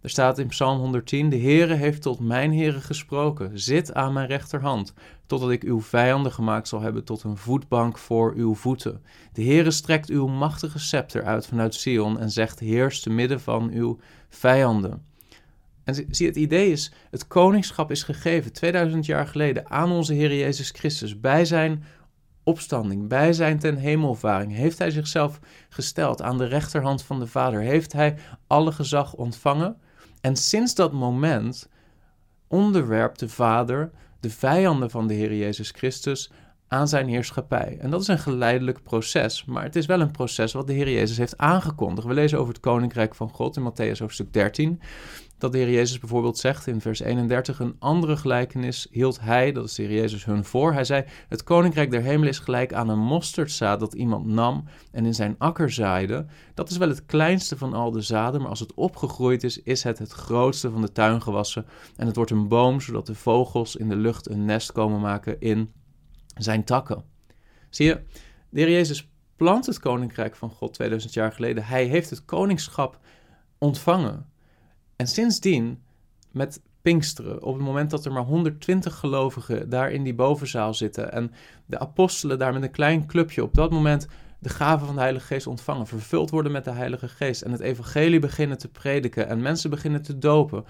Er 0.00 0.10
staat 0.10 0.38
in 0.38 0.46
Psalm 0.46 0.78
110: 0.78 1.28
De 1.28 1.38
Heere 1.38 1.74
heeft 1.74 2.02
tot 2.02 2.20
mijn 2.20 2.54
Heere 2.54 2.80
gesproken: 2.80 3.58
Zit 3.60 3.94
aan 3.94 4.12
mijn 4.12 4.26
rechterhand, 4.26 4.94
totdat 5.26 5.50
ik 5.50 5.62
uw 5.62 5.80
vijanden 5.80 6.32
gemaakt 6.32 6.68
zal 6.68 6.80
hebben 6.80 7.04
tot 7.04 7.22
een 7.22 7.36
voetbank 7.36 7.98
voor 7.98 8.32
uw 8.36 8.54
voeten. 8.54 9.02
De 9.32 9.44
Heere 9.44 9.70
strekt 9.70 10.08
uw 10.08 10.26
machtige 10.26 10.78
scepter 10.78 11.24
uit 11.24 11.46
vanuit 11.46 11.74
Sion 11.74 12.18
en 12.18 12.30
zegt: 12.30 12.58
Heers 12.58 13.00
te 13.00 13.10
midden 13.10 13.40
van 13.40 13.70
uw 13.70 13.98
vijanden. 14.28 15.06
En 15.84 15.94
zie, 16.10 16.26
het 16.26 16.36
idee 16.36 16.70
is: 16.70 16.92
het 17.10 17.26
koningschap 17.26 17.90
is 17.90 18.02
gegeven 18.02 18.52
2000 18.52 19.06
jaar 19.06 19.26
geleden 19.26 19.70
aan 19.70 19.90
onze 19.90 20.12
Heer 20.12 20.34
Jezus 20.34 20.70
Christus 20.70 21.20
bij 21.20 21.44
zijn 21.44 21.84
opstanding, 22.48 23.08
bij 23.08 23.32
zijn 23.32 23.58
ten 23.58 23.76
hemelvaring, 23.76 24.52
heeft 24.52 24.78
hij 24.78 24.90
zichzelf 24.90 25.40
gesteld 25.68 26.22
aan 26.22 26.38
de 26.38 26.46
rechterhand 26.46 27.02
van 27.02 27.18
de 27.18 27.26
Vader, 27.26 27.60
heeft 27.60 27.92
hij 27.92 28.16
alle 28.46 28.72
gezag 28.72 29.14
ontvangen. 29.14 29.76
En 30.20 30.36
sinds 30.36 30.74
dat 30.74 30.92
moment 30.92 31.68
onderwerpt 32.46 33.18
de 33.18 33.28
Vader 33.28 33.90
de 34.20 34.30
vijanden 34.30 34.90
van 34.90 35.06
de 35.06 35.14
Heer 35.14 35.34
Jezus 35.34 35.70
Christus 35.70 36.30
aan 36.68 36.88
zijn 36.88 37.08
heerschappij. 37.08 37.76
En 37.80 37.90
dat 37.90 38.00
is 38.00 38.08
een 38.08 38.18
geleidelijk 38.18 38.82
proces, 38.82 39.44
maar 39.44 39.62
het 39.62 39.76
is 39.76 39.86
wel 39.86 40.00
een 40.00 40.10
proces 40.10 40.52
wat 40.52 40.66
de 40.66 40.72
Heer 40.72 40.90
Jezus 40.90 41.16
heeft 41.16 41.38
aangekondigd. 41.38 42.06
We 42.06 42.14
lezen 42.14 42.38
over 42.38 42.52
het 42.52 42.62
Koninkrijk 42.62 43.14
van 43.14 43.30
God 43.30 43.56
in 43.56 43.72
Matthäus 43.72 43.98
hoofdstuk 43.98 44.32
13 44.32 44.80
dat 45.38 45.52
de 45.52 45.58
Heer 45.58 45.70
Jezus 45.70 45.98
bijvoorbeeld 45.98 46.38
zegt 46.38 46.66
in 46.66 46.80
vers 46.80 47.00
31, 47.00 47.58
een 47.58 47.76
andere 47.78 48.16
gelijkenis 48.16 48.86
hield 48.90 49.20
hij, 49.20 49.52
dat 49.52 49.64
is 49.64 49.74
de 49.74 49.82
Heer 49.82 49.92
Jezus, 49.92 50.24
hun 50.24 50.44
voor. 50.44 50.72
Hij 50.72 50.84
zei, 50.84 51.04
het 51.28 51.42
koninkrijk 51.42 51.90
der 51.90 52.02
hemel 52.02 52.28
is 52.28 52.38
gelijk 52.38 52.72
aan 52.72 52.88
een 52.88 52.98
mosterdzaad 52.98 53.80
dat 53.80 53.94
iemand 53.94 54.26
nam 54.26 54.64
en 54.92 55.06
in 55.06 55.14
zijn 55.14 55.34
akker 55.38 55.70
zaaide. 55.70 56.26
Dat 56.54 56.70
is 56.70 56.76
wel 56.76 56.88
het 56.88 57.06
kleinste 57.06 57.56
van 57.56 57.72
al 57.74 57.90
de 57.90 58.00
zaden, 58.00 58.40
maar 58.40 58.50
als 58.50 58.60
het 58.60 58.74
opgegroeid 58.74 59.44
is, 59.44 59.62
is 59.62 59.82
het 59.82 59.98
het 59.98 60.12
grootste 60.12 60.70
van 60.70 60.80
de 60.80 60.92
tuingewassen. 60.92 61.66
En 61.96 62.06
het 62.06 62.16
wordt 62.16 62.30
een 62.30 62.48
boom, 62.48 62.80
zodat 62.80 63.06
de 63.06 63.14
vogels 63.14 63.76
in 63.76 63.88
de 63.88 63.96
lucht 63.96 64.30
een 64.30 64.44
nest 64.44 64.72
komen 64.72 65.00
maken 65.00 65.40
in 65.40 65.72
zijn 66.42 66.64
takken. 66.64 67.04
Zie 67.70 67.86
je, 67.86 68.02
de 68.48 68.60
Heer 68.60 68.70
Jezus 68.70 69.08
plant 69.36 69.66
het 69.66 69.78
koninkrijk 69.78 70.36
van 70.36 70.50
God 70.50 70.74
2000 70.74 71.12
jaar 71.14 71.32
geleden. 71.32 71.64
Hij 71.64 71.84
heeft 71.84 72.10
het 72.10 72.24
koningschap 72.24 72.98
ontvangen. 73.58 74.26
En 74.96 75.06
sindsdien, 75.06 75.82
met 76.30 76.60
Pinksteren, 76.82 77.42
op 77.42 77.54
het 77.54 77.62
moment 77.62 77.90
dat 77.90 78.04
er 78.04 78.12
maar 78.12 78.22
120 78.22 78.94
gelovigen 78.94 79.68
daar 79.68 79.90
in 79.90 80.02
die 80.02 80.14
bovenzaal 80.14 80.74
zitten 80.74 81.12
en 81.12 81.32
de 81.66 81.78
apostelen 81.78 82.38
daar 82.38 82.52
met 82.52 82.62
een 82.62 82.70
klein 82.70 83.06
clubje 83.06 83.42
op 83.42 83.54
dat 83.54 83.70
moment 83.70 84.06
de 84.38 84.48
gave 84.48 84.84
van 84.84 84.94
de 84.94 85.00
Heilige 85.00 85.26
Geest 85.26 85.46
ontvangen, 85.46 85.86
vervuld 85.86 86.30
worden 86.30 86.52
met 86.52 86.64
de 86.64 86.70
Heilige 86.70 87.08
Geest 87.08 87.42
en 87.42 87.52
het 87.52 87.60
evangelie 87.60 88.18
beginnen 88.18 88.58
te 88.58 88.68
prediken 88.68 89.28
en 89.28 89.42
mensen 89.42 89.70
beginnen 89.70 90.02
te 90.02 90.18
dopen. 90.18 90.64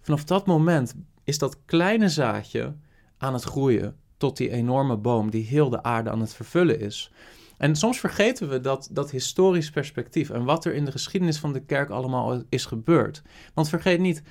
Vanaf 0.00 0.24
dat 0.24 0.46
moment 0.46 0.94
is 1.24 1.38
dat 1.38 1.64
kleine 1.64 2.08
zaadje 2.08 2.74
aan 3.18 3.32
het 3.32 3.42
groeien 3.42 3.96
tot 4.16 4.36
die 4.36 4.50
enorme 4.50 4.96
boom 4.96 5.30
die 5.30 5.44
heel 5.44 5.70
de 5.70 5.82
aarde 5.82 6.10
aan 6.10 6.20
het 6.20 6.34
vervullen 6.34 6.80
is. 6.80 7.12
En 7.56 7.76
soms 7.76 8.00
vergeten 8.00 8.48
we 8.48 8.60
dat, 8.60 8.88
dat 8.92 9.10
historisch 9.10 9.70
perspectief 9.70 10.30
en 10.30 10.44
wat 10.44 10.64
er 10.64 10.74
in 10.74 10.84
de 10.84 10.92
geschiedenis 10.92 11.38
van 11.38 11.52
de 11.52 11.64
kerk 11.64 11.90
allemaal 11.90 12.42
is 12.48 12.64
gebeurd. 12.64 13.22
Want 13.54 13.68
vergeet 13.68 14.00
niet, 14.00 14.22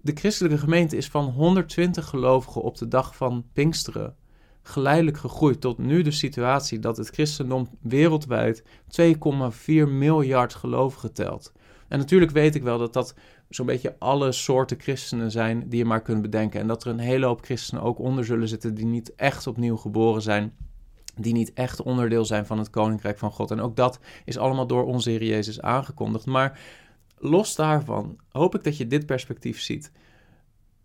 de 0.00 0.12
christelijke 0.14 0.58
gemeente 0.58 0.96
is 0.96 1.08
van 1.08 1.24
120 1.24 2.06
gelovigen 2.06 2.62
op 2.62 2.78
de 2.78 2.88
dag 2.88 3.16
van 3.16 3.44
Pinksteren 3.52 4.16
geleidelijk 4.66 5.18
gegroeid 5.18 5.60
tot 5.60 5.78
nu 5.78 6.02
de 6.02 6.10
situatie 6.10 6.78
dat 6.78 6.96
het 6.96 7.08
christendom 7.08 7.68
wereldwijd 7.80 8.62
2,4 8.62 8.66
miljard 9.88 10.54
gelovigen 10.54 11.12
telt. 11.12 11.52
En 11.94 12.00
natuurlijk 12.00 12.32
weet 12.32 12.54
ik 12.54 12.62
wel 12.62 12.78
dat 12.78 12.92
dat 12.92 13.14
zo'n 13.48 13.66
beetje 13.66 13.96
alle 13.98 14.32
soorten 14.32 14.80
christenen 14.80 15.30
zijn 15.30 15.68
die 15.68 15.78
je 15.78 15.84
maar 15.84 16.02
kunt 16.02 16.22
bedenken. 16.22 16.60
En 16.60 16.66
dat 16.66 16.84
er 16.84 16.90
een 16.90 16.98
hele 16.98 17.26
hoop 17.26 17.44
christenen 17.44 17.82
ook 17.82 17.98
onder 17.98 18.24
zullen 18.24 18.48
zitten 18.48 18.74
die 18.74 18.86
niet 18.86 19.14
echt 19.14 19.46
opnieuw 19.46 19.76
geboren 19.76 20.22
zijn 20.22 20.52
die 21.16 21.32
niet 21.32 21.52
echt 21.52 21.82
onderdeel 21.82 22.24
zijn 22.24 22.46
van 22.46 22.58
het 22.58 22.70
koninkrijk 22.70 23.18
van 23.18 23.30
God. 23.30 23.50
En 23.50 23.60
ook 23.60 23.76
dat 23.76 23.98
is 24.24 24.38
allemaal 24.38 24.66
door 24.66 24.84
onze 24.84 25.10
Heer 25.10 25.24
Jezus 25.24 25.60
aangekondigd. 25.60 26.26
Maar 26.26 26.60
los 27.18 27.54
daarvan 27.54 28.16
hoop 28.30 28.54
ik 28.54 28.64
dat 28.64 28.76
je 28.76 28.86
dit 28.86 29.06
perspectief 29.06 29.60
ziet. 29.60 29.92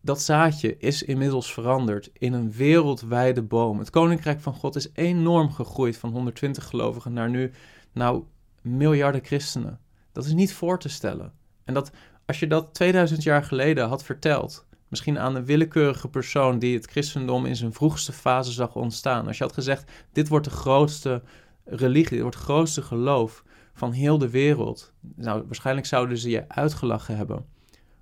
Dat 0.01 0.21
zaadje 0.21 0.77
is 0.77 1.03
inmiddels 1.03 1.53
veranderd 1.53 2.09
in 2.13 2.33
een 2.33 2.51
wereldwijde 2.51 3.41
boom. 3.41 3.79
Het 3.79 3.89
koninkrijk 3.89 4.39
van 4.39 4.53
God 4.53 4.75
is 4.75 4.89
enorm 4.93 5.51
gegroeid 5.51 5.97
van 5.97 6.11
120 6.11 6.65
gelovigen 6.65 7.13
naar 7.13 7.29
nu, 7.29 7.51
nou, 7.91 8.23
miljarden 8.61 9.23
christenen. 9.23 9.79
Dat 10.11 10.25
is 10.25 10.33
niet 10.33 10.53
voor 10.53 10.79
te 10.79 10.89
stellen. 10.89 11.33
En 11.63 11.73
dat 11.73 11.91
als 12.25 12.39
je 12.39 12.47
dat 12.47 12.73
2000 12.73 13.23
jaar 13.23 13.43
geleden 13.43 13.87
had 13.87 14.03
verteld, 14.03 14.67
Misschien 14.89 15.19
aan 15.19 15.35
een 15.35 15.45
willekeurige 15.45 16.07
persoon 16.07 16.59
die 16.59 16.75
het 16.75 16.85
christendom 16.85 17.45
in 17.45 17.55
zijn 17.55 17.73
vroegste 17.73 18.11
fase 18.11 18.51
zag 18.51 18.75
ontstaan. 18.75 19.27
Als 19.27 19.37
je 19.37 19.43
had 19.43 19.53
gezegd: 19.53 19.91
dit 20.11 20.27
wordt 20.27 20.45
de 20.45 20.51
grootste 20.51 21.21
religie, 21.65 22.09
dit 22.09 22.21
wordt 22.21 22.35
het 22.35 22.45
grootste 22.45 22.81
geloof 22.81 23.43
van 23.73 23.91
heel 23.91 24.17
de 24.17 24.29
wereld. 24.29 24.93
Nou, 25.15 25.43
waarschijnlijk 25.45 25.87
zouden 25.87 26.17
ze 26.17 26.29
je 26.29 26.45
uitgelachen 26.47 27.17
hebben. 27.17 27.45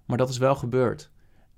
Maar 0.05 0.17
dat 0.17 0.29
is 0.29 0.37
wel 0.37 0.55
gebeurd. 0.55 1.11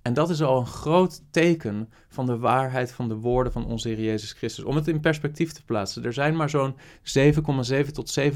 En 0.09 0.15
dat 0.15 0.29
is 0.29 0.41
al 0.41 0.59
een 0.59 0.65
groot 0.65 1.21
teken 1.31 1.89
van 2.07 2.25
de 2.25 2.37
waarheid 2.37 2.91
van 2.91 3.07
de 3.07 3.15
woorden 3.15 3.51
van 3.51 3.65
onze 3.65 3.87
Heer 3.87 4.01
Jezus 4.01 4.31
Christus. 4.31 4.63
Om 4.63 4.75
het 4.75 4.87
in 4.87 4.99
perspectief 4.99 5.51
te 5.51 5.63
plaatsen. 5.63 6.03
Er 6.03 6.13
zijn 6.13 6.35
maar 6.35 6.49
zo'n 6.49 6.75
7,7 6.75 7.91
tot 7.91 8.19
7,8 8.19 8.33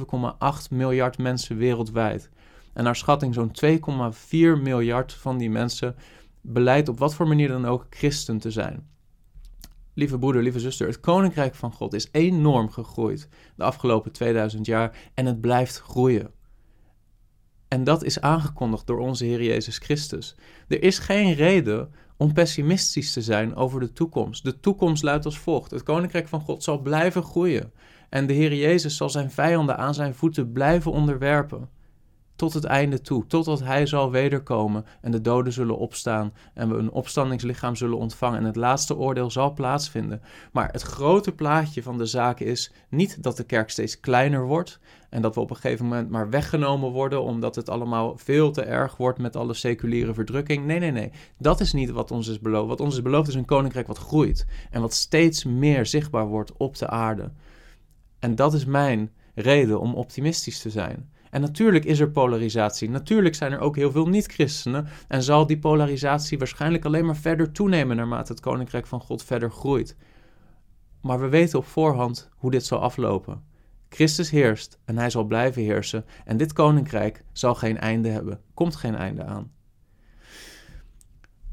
miljard 0.70 1.18
mensen 1.18 1.58
wereldwijd. 1.58 2.30
En 2.74 2.84
naar 2.84 2.96
schatting 2.96 3.34
zo'n 3.34 3.52
2,4 4.58 4.62
miljard 4.62 5.14
van 5.14 5.38
die 5.38 5.50
mensen 5.50 5.96
beleid 6.42 6.90
op 6.90 7.00
wat 7.00 7.16
voor 7.16 7.28
manier 7.28 7.48
dan 7.48 7.66
ook 7.66 7.86
christen 7.90 8.40
te 8.40 8.52
zijn. 8.52 8.88
Lieve 9.94 10.20
broeder, 10.20 10.44
lieve 10.44 10.60
zuster, 10.60 10.88
het 10.88 11.00
koninkrijk 11.00 11.56
van 11.56 11.72
God 11.72 11.94
is 11.94 12.10
enorm 12.12 12.70
gegroeid 12.70 13.30
de 13.56 13.64
afgelopen 13.64 14.12
2000 14.12 14.66
jaar 14.66 14.98
en 15.14 15.26
het 15.26 15.42
blijft 15.42 15.80
groeien. 15.80 16.32
En 17.74 17.84
dat 17.84 18.04
is 18.04 18.22
aangekondigd 18.22 18.88
door 18.88 19.00
onze 19.00 19.26
Heer 19.26 19.44
Jezus 19.44 19.78
Christus. 19.78 20.36
Er 20.68 20.84
is 20.84 21.00
geen 21.00 21.34
reden 21.34 21.90
om 22.18 22.34
pessimistisch 22.34 23.14
te 23.14 23.22
zijn 23.22 23.56
over 23.56 23.80
de 23.80 23.94
toekomst. 23.94 24.44
De 24.44 24.60
toekomst 24.60 25.04
luidt 25.04 25.26
als 25.26 25.40
volgt: 25.40 25.72
Het 25.72 25.84
koninkrijk 25.84 26.28
van 26.28 26.42
God 26.42 26.64
zal 26.64 26.80
blijven 26.80 27.24
groeien. 27.24 27.72
En 28.10 28.28
de 28.28 28.34
Heer 28.34 28.54
Jezus 28.54 28.98
zal 28.98 29.10
zijn 29.10 29.32
vijanden 29.32 29.78
aan 29.78 29.94
zijn 29.94 30.16
voeten 30.16 30.52
blijven 30.52 30.92
onderwerpen 30.92 31.70
tot 32.36 32.54
het 32.54 32.64
einde 32.64 33.02
toe, 33.02 33.28
totdat 33.28 33.60
hij 33.60 33.86
zal 33.86 34.12
wederkomen 34.12 34.86
en 35.02 35.12
de 35.12 35.22
doden 35.22 35.54
zullen 35.54 35.78
opstaan 35.78 36.34
en 36.54 36.70
we 36.70 36.76
een 36.76 36.92
opstandingslichaam 36.92 37.76
zullen 37.76 37.98
ontvangen 37.98 38.40
en 38.40 38.46
het 38.46 38.56
laatste 38.56 38.98
oordeel 38.98 39.32
zal 39.32 39.54
plaatsvinden. 39.54 40.22
Maar 40.52 40.70
het 40.72 40.82
grote 40.82 41.32
plaatje 41.32 41.84
van 41.84 41.98
de 41.98 42.06
zaak 42.06 42.40
is 42.40 42.72
niet 42.90 43.24
dat 43.24 43.38
de 43.38 43.44
kerk 43.44 43.70
steeds 43.70 44.00
kleiner 44.00 44.46
wordt 44.46 44.80
en 45.10 45.22
dat 45.22 45.36
we 45.36 45.42
op 45.42 45.50
een 45.50 45.56
gegeven 45.56 45.86
moment 45.86 46.10
maar 46.10 46.30
weggenomen 46.30 46.92
worden 46.92 47.24
omdat 47.24 47.56
het 47.56 47.70
allemaal 47.70 48.18
veel 48.18 48.52
te 48.52 48.62
erg 48.62 48.98
wordt 48.98 49.20
met 49.20 49.36
alle 49.36 49.54
seculiere 49.54 50.14
verdrukking. 50.14 50.66
Nee, 50.66 50.80
nee, 50.80 50.92
nee. 50.92 51.12
Dat 51.38 51.60
is 51.60 51.74
niet 51.74 51.90
wat 51.90 52.12
ons 52.12 52.28
is 52.28 52.40
beloofd. 52.40 52.68
Wat 52.68 52.80
ons 52.80 52.96
is 52.96 53.02
beloofd 53.02 53.28
is 53.28 53.36
een 53.36 53.46
koninkrijk 53.46 53.88
wat 53.88 53.98
groeit 53.98 54.46
en 54.72 54.82
wat 54.82 54.94
steeds 54.94 55.44
meer 55.44 55.86
zichtbaar 55.86 56.28
wordt 56.28 56.58
op 56.58 56.78
de 56.78 56.88
aarde. 56.88 57.32
En 58.20 58.36
dat 58.36 58.54
is 58.54 58.66
mijn 58.66 59.12
reden 59.36 59.80
om 59.80 59.94
optimistisch 59.94 60.62
te 60.62 60.70
zijn. 60.70 61.12
En 61.34 61.42
natuurlijk 61.42 61.86
is 61.86 62.00
er 62.00 62.12
polarisatie. 62.12 62.90
Natuurlijk 62.90 63.36
zijn 63.36 63.52
er 63.52 63.60
ook 63.60 63.76
heel 63.76 63.92
veel 63.92 64.08
niet-christenen. 64.08 64.88
En 65.08 65.24
zal 65.24 65.48
die 65.48 65.60
polarisatie 65.60 66.38
waarschijnlijk 66.38 66.86
alleen 66.86 67.06
maar 67.06 67.16
verder 67.16 67.52
toenemen 67.52 67.96
naarmate 67.96 68.32
het 68.32 68.42
koninkrijk 68.42 68.88
van 68.88 69.02
God 69.02 69.24
verder 69.24 69.52
groeit. 69.52 69.96
Maar 71.02 71.20
we 71.20 71.28
weten 71.28 71.60
op 71.60 71.66
voorhand 71.66 72.30
hoe 72.36 72.52
dit 72.52 72.66
zal 72.66 72.80
aflopen. 72.80 73.44
Christus 73.90 74.30
heerst 74.30 74.80
en 74.86 74.98
hij 74.98 75.10
zal 75.10 75.24
blijven 75.24 75.62
heersen. 75.62 76.06
En 76.26 76.38
dit 76.38 76.54
koninkrijk 76.54 77.24
zal 77.32 77.56
geen 77.56 77.78
einde 77.78 78.10
hebben. 78.10 78.42
Komt 78.54 78.76
geen 78.76 78.96
einde 78.96 79.24
aan. 79.24 79.52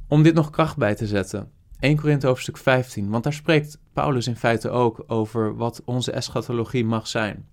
Om 0.09 0.23
dit 0.23 0.35
nog 0.35 0.51
kracht 0.51 0.77
bij 0.77 0.95
te 0.95 1.07
zetten. 1.07 1.51
1 1.79 1.97
Korinthe 1.97 2.27
hoofdstuk 2.27 2.57
15, 2.57 3.11
want 3.11 3.25
daar 3.25 3.33
spreekt 3.33 3.79
Paulus 3.93 4.27
in 4.27 4.37
feite 4.37 4.69
ook 4.69 5.05
over 5.07 5.57
wat 5.57 5.83
onze 5.85 6.13
eschatologie 6.13 6.85
mag 6.85 7.07
zijn. 7.07 7.49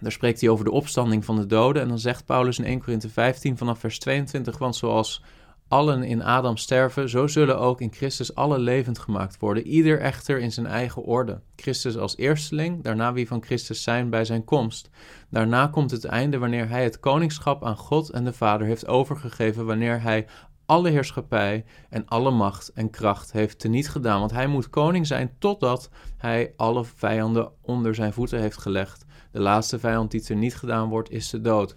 Daar 0.00 0.12
spreekt 0.12 0.40
hij 0.40 0.50
over 0.50 0.64
de 0.64 0.70
opstanding 0.70 1.24
van 1.24 1.36
de 1.36 1.46
doden. 1.46 1.82
En 1.82 1.88
dan 1.88 1.98
zegt 1.98 2.24
Paulus 2.24 2.58
in 2.58 2.64
1 2.64 2.80
Korinthe 2.80 3.08
15 3.08 3.56
vanaf 3.56 3.78
vers 3.78 3.98
22: 3.98 4.58
Want 4.58 4.76
zoals 4.76 5.22
allen 5.68 6.02
in 6.02 6.22
Adam 6.22 6.56
sterven, 6.56 7.08
zo 7.08 7.26
zullen 7.26 7.58
ook 7.58 7.80
in 7.80 7.92
Christus 7.92 8.34
alle 8.34 8.58
levend 8.58 8.98
gemaakt 8.98 9.38
worden, 9.38 9.66
ieder 9.66 10.00
echter 10.00 10.38
in 10.38 10.52
zijn 10.52 10.66
eigen 10.66 11.02
orde. 11.02 11.40
Christus 11.56 11.96
als 11.96 12.16
eersteling, 12.16 12.82
daarna 12.82 13.12
wie 13.12 13.28
van 13.28 13.42
Christus 13.42 13.82
zijn 13.82 14.10
bij 14.10 14.24
zijn 14.24 14.44
komst. 14.44 14.90
Daarna 15.30 15.66
komt 15.66 15.90
het 15.90 16.04
einde 16.04 16.38
wanneer 16.38 16.68
hij 16.68 16.84
het 16.84 17.00
koningschap 17.00 17.64
aan 17.64 17.76
God 17.76 18.10
en 18.10 18.24
de 18.24 18.32
Vader 18.32 18.66
heeft 18.66 18.86
overgegeven, 18.86 19.66
wanneer 19.66 20.02
hij 20.02 20.26
alle 20.66 20.90
heerschappij 20.90 21.64
en 21.90 22.06
alle 22.06 22.30
macht 22.30 22.72
en 22.72 22.90
kracht 22.90 23.32
heeft 23.32 23.58
teniet 23.58 23.88
gedaan. 23.88 24.18
Want 24.18 24.30
hij 24.30 24.46
moet 24.46 24.70
koning 24.70 25.06
zijn 25.06 25.30
totdat 25.38 25.90
hij 26.16 26.52
alle 26.56 26.84
vijanden 26.84 27.52
onder 27.62 27.94
zijn 27.94 28.12
voeten 28.12 28.40
heeft 28.40 28.58
gelegd. 28.58 29.04
De 29.38 29.44
laatste 29.44 29.78
vijand 29.78 30.10
die 30.10 30.24
er 30.28 30.36
niet 30.36 30.56
gedaan 30.56 30.88
wordt, 30.88 31.10
is 31.10 31.30
de 31.30 31.40
dood. 31.40 31.76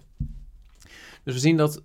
Dus 1.24 1.34
we 1.34 1.38
zien 1.38 1.56
dat, 1.56 1.82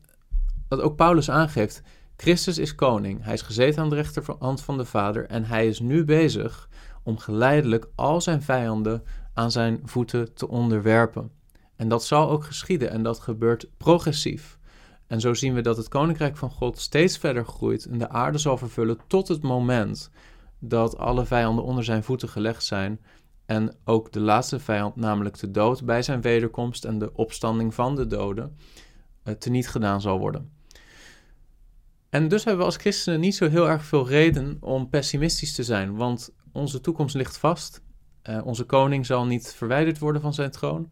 dat 0.67 0.81
ook 0.81 0.95
Paulus 0.95 1.29
aangeeft: 1.29 1.81
Christus 2.15 2.57
is 2.57 2.75
koning. 2.75 3.23
Hij 3.23 3.33
is 3.33 3.41
gezeten 3.41 3.81
aan 3.81 3.89
de 3.89 3.95
rechterhand 3.95 4.61
van 4.61 4.77
de 4.77 4.85
Vader 4.85 5.25
en 5.25 5.45
hij 5.45 5.67
is 5.67 5.79
nu 5.79 6.05
bezig 6.05 6.69
om 7.03 7.17
geleidelijk 7.17 7.87
al 7.95 8.21
zijn 8.21 8.41
vijanden 8.41 9.03
aan 9.33 9.51
zijn 9.51 9.79
voeten 9.83 10.33
te 10.33 10.47
onderwerpen. 10.47 11.31
En 11.75 11.89
dat 11.89 12.05
zal 12.05 12.29
ook 12.29 12.43
geschieden 12.43 12.89
en 12.89 13.03
dat 13.03 13.19
gebeurt 13.19 13.69
progressief. 13.77 14.57
En 15.07 15.19
zo 15.19 15.33
zien 15.33 15.53
we 15.53 15.61
dat 15.61 15.77
het 15.77 15.87
koninkrijk 15.87 16.37
van 16.37 16.51
God 16.51 16.77
steeds 16.77 17.17
verder 17.17 17.45
groeit 17.45 17.85
en 17.85 17.97
de 17.97 18.09
aarde 18.09 18.37
zal 18.37 18.57
vervullen 18.57 18.97
tot 19.07 19.27
het 19.27 19.41
moment 19.41 20.09
dat 20.59 20.97
alle 20.97 21.25
vijanden 21.25 21.63
onder 21.63 21.83
zijn 21.83 22.03
voeten 22.03 22.29
gelegd 22.29 22.63
zijn 22.63 22.99
en 23.47 23.75
ook 23.83 24.11
de 24.11 24.19
laatste 24.19 24.59
vijand, 24.59 24.95
namelijk 24.95 25.39
de 25.39 25.51
dood, 25.51 25.85
bij 25.85 26.01
zijn 26.01 26.21
wederkomst 26.21 26.85
en 26.85 26.99
de 26.99 27.13
opstanding 27.13 27.73
van 27.73 27.95
de 27.95 28.07
doden, 28.07 28.57
uh, 29.23 29.33
teniet 29.33 29.67
gedaan 29.67 30.01
zal 30.01 30.19
worden. 30.19 30.51
En 32.09 32.27
dus 32.27 32.43
hebben 32.43 32.59
we 32.59 32.71
als 32.71 32.77
christenen 32.77 33.19
niet 33.19 33.35
zo 33.35 33.49
heel 33.49 33.69
erg 33.69 33.83
veel 33.83 34.07
reden 34.07 34.57
om 34.59 34.89
pessimistisch 34.89 35.55
te 35.55 35.63
zijn, 35.63 35.95
want 35.95 36.33
onze 36.51 36.81
toekomst 36.81 37.15
ligt 37.15 37.37
vast. 37.37 37.81
Uh, 38.23 38.45
onze 38.45 38.63
koning 38.63 39.05
zal 39.05 39.25
niet 39.25 39.53
verwijderd 39.53 39.99
worden 39.99 40.21
van 40.21 40.33
zijn 40.33 40.51
troon. 40.51 40.91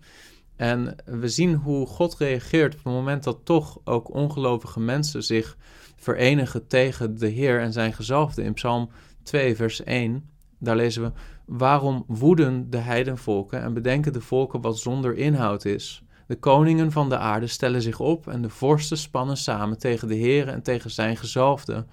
En 0.55 0.95
we 1.05 1.27
zien 1.29 1.53
hoe 1.53 1.85
God 1.87 2.17
reageert 2.17 2.73
op 2.73 2.83
het 2.83 2.93
moment 2.93 3.23
dat 3.23 3.39
toch 3.43 3.79
ook 3.83 4.13
ongelovige 4.13 4.79
mensen 4.79 5.23
zich 5.23 5.57
verenigen 5.95 6.67
tegen 6.67 7.17
de 7.17 7.27
Heer 7.27 7.61
en 7.61 7.73
zijn 7.73 7.93
gezalfde. 7.93 8.43
In 8.43 8.53
Psalm 8.53 8.89
2, 9.23 9.55
vers 9.55 9.83
1, 9.83 10.29
daar 10.59 10.75
lezen 10.75 11.03
we: 11.03 11.11
Waarom 11.45 12.03
woeden 12.07 12.69
de 12.69 12.77
heidenvolken 12.77 13.61
en 13.61 13.73
bedenken 13.73 14.13
de 14.13 14.21
volken 14.21 14.61
wat 14.61 14.79
zonder 14.79 15.17
inhoud 15.17 15.65
is? 15.65 16.03
De 16.27 16.35
koningen 16.35 16.91
van 16.91 17.09
de 17.09 17.17
aarde 17.17 17.47
stellen 17.47 17.81
zich 17.81 17.99
op 17.99 18.27
en 18.27 18.41
de 18.41 18.49
vorsten 18.49 18.97
spannen 18.97 19.37
samen 19.37 19.77
tegen 19.77 20.07
de 20.07 20.15
Heer 20.15 20.47
en 20.47 20.61
tegen 20.61 20.91
zijn 20.91 21.17
gezalfde. 21.17 21.85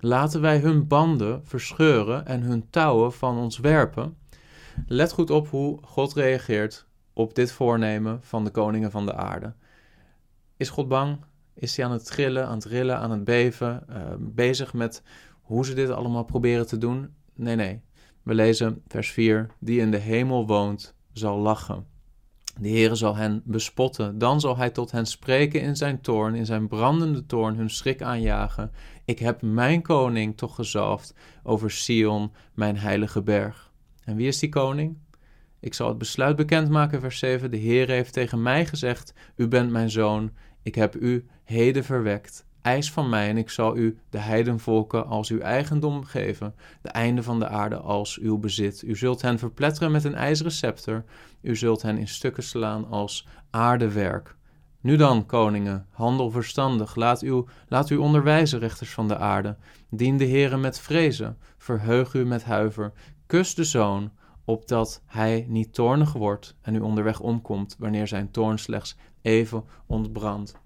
Laten 0.00 0.40
wij 0.40 0.58
hun 0.58 0.86
banden 0.86 1.40
verscheuren 1.44 2.26
en 2.26 2.42
hun 2.42 2.70
touwen 2.70 3.12
van 3.12 3.38
ons 3.38 3.58
werpen. 3.58 4.16
Let 4.86 5.12
goed 5.12 5.30
op 5.30 5.48
hoe 5.48 5.78
God 5.82 6.14
reageert 6.14 6.86
op 7.12 7.34
dit 7.34 7.52
voornemen 7.52 8.18
van 8.22 8.44
de 8.44 8.50
koningen 8.50 8.90
van 8.90 9.06
de 9.06 9.14
aarde. 9.14 9.54
Is 10.56 10.68
God 10.68 10.88
bang? 10.88 11.18
Is 11.54 11.76
hij 11.76 11.84
aan 11.86 11.92
het 11.92 12.06
trillen, 12.06 12.46
aan 12.46 12.54
het 12.54 12.64
rillen, 12.64 12.98
aan 12.98 13.10
het 13.10 13.24
beven, 13.24 13.84
uh, 13.90 13.96
bezig 14.18 14.74
met 14.74 15.02
hoe 15.42 15.64
ze 15.64 15.74
dit 15.74 15.90
allemaal 15.90 16.24
proberen 16.24 16.66
te 16.66 16.78
doen? 16.78 17.14
Nee, 17.34 17.56
nee. 17.56 17.82
We 18.26 18.34
lezen 18.34 18.82
vers 18.88 19.10
4: 19.10 19.46
Die 19.58 19.80
in 19.80 19.90
de 19.90 19.96
hemel 19.96 20.46
woont, 20.46 20.94
zal 21.12 21.38
lachen. 21.38 21.86
De 22.60 22.68
Heere 22.68 22.94
zal 22.94 23.16
hen 23.16 23.42
bespotten. 23.44 24.18
Dan 24.18 24.40
zal 24.40 24.56
hij 24.56 24.70
tot 24.70 24.90
hen 24.90 25.06
spreken 25.06 25.60
in 25.60 25.76
zijn 25.76 26.00
toorn, 26.00 26.34
in 26.34 26.46
zijn 26.46 26.68
brandende 26.68 27.26
toorn, 27.26 27.56
hun 27.56 27.70
schrik 27.70 28.02
aanjagen. 28.02 28.70
Ik 29.04 29.18
heb 29.18 29.42
mijn 29.42 29.82
koning 29.82 30.36
toch 30.36 30.54
gezalfd 30.54 31.14
over 31.42 31.70
Sion, 31.70 32.32
mijn 32.54 32.78
heilige 32.78 33.22
berg. 33.22 33.72
En 34.04 34.16
wie 34.16 34.26
is 34.26 34.38
die 34.38 34.48
koning? 34.48 34.96
Ik 35.60 35.74
zal 35.74 35.88
het 35.88 35.98
besluit 35.98 36.36
bekendmaken, 36.36 37.00
vers 37.00 37.18
7. 37.18 37.50
De 37.50 37.56
Heer 37.56 37.88
heeft 37.88 38.12
tegen 38.12 38.42
mij 38.42 38.66
gezegd: 38.66 39.14
U 39.36 39.48
bent 39.48 39.70
mijn 39.70 39.90
zoon, 39.90 40.30
ik 40.62 40.74
heb 40.74 40.96
u 40.96 41.26
heden 41.44 41.84
verwekt 41.84 42.45
eis 42.66 42.92
van 42.92 43.08
mij 43.08 43.28
en 43.28 43.36
ik 43.36 43.50
zal 43.50 43.76
u 43.76 43.98
de 44.10 44.18
heidenvolken 44.18 45.06
als 45.06 45.30
uw 45.30 45.38
eigendom 45.38 46.04
geven, 46.04 46.54
de 46.82 46.88
einde 46.88 47.22
van 47.22 47.38
de 47.38 47.48
aarde 47.48 47.76
als 47.76 48.18
uw 48.18 48.38
bezit. 48.38 48.82
U 48.82 48.96
zult 48.96 49.22
hen 49.22 49.38
verpletteren 49.38 49.92
met 49.92 50.04
een 50.04 50.14
ijzeren 50.14 50.52
scepter, 50.52 51.04
u 51.40 51.56
zult 51.56 51.82
hen 51.82 51.98
in 51.98 52.08
stukken 52.08 52.42
slaan 52.42 52.88
als 52.88 53.26
aardewerk. 53.50 54.36
Nu 54.80 54.96
dan, 54.96 55.26
koningen, 55.26 55.86
handel 55.90 56.30
verstandig, 56.30 56.94
laat, 56.94 57.20
uw, 57.20 57.46
laat 57.68 57.90
u 57.90 57.96
onderwijzen, 57.96 58.58
rechters 58.58 58.90
van 58.90 59.08
de 59.08 59.16
aarde. 59.16 59.56
Dien 59.90 60.16
de 60.16 60.26
Heere 60.26 60.56
met 60.56 60.80
vrezen, 60.80 61.38
verheug 61.58 62.14
u 62.14 62.24
met 62.24 62.44
huiver, 62.44 62.92
kus 63.26 63.54
de 63.54 63.64
zoon, 63.64 64.10
opdat 64.44 65.02
hij 65.06 65.46
niet 65.48 65.74
toornig 65.74 66.12
wordt 66.12 66.56
en 66.62 66.74
u 66.74 66.80
onderweg 66.80 67.20
omkomt, 67.20 67.76
wanneer 67.78 68.06
zijn 68.06 68.30
toorn 68.30 68.58
slechts 68.58 68.96
even 69.22 69.64
ontbrandt. 69.86 70.56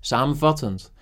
Samenvattend, 0.00 0.92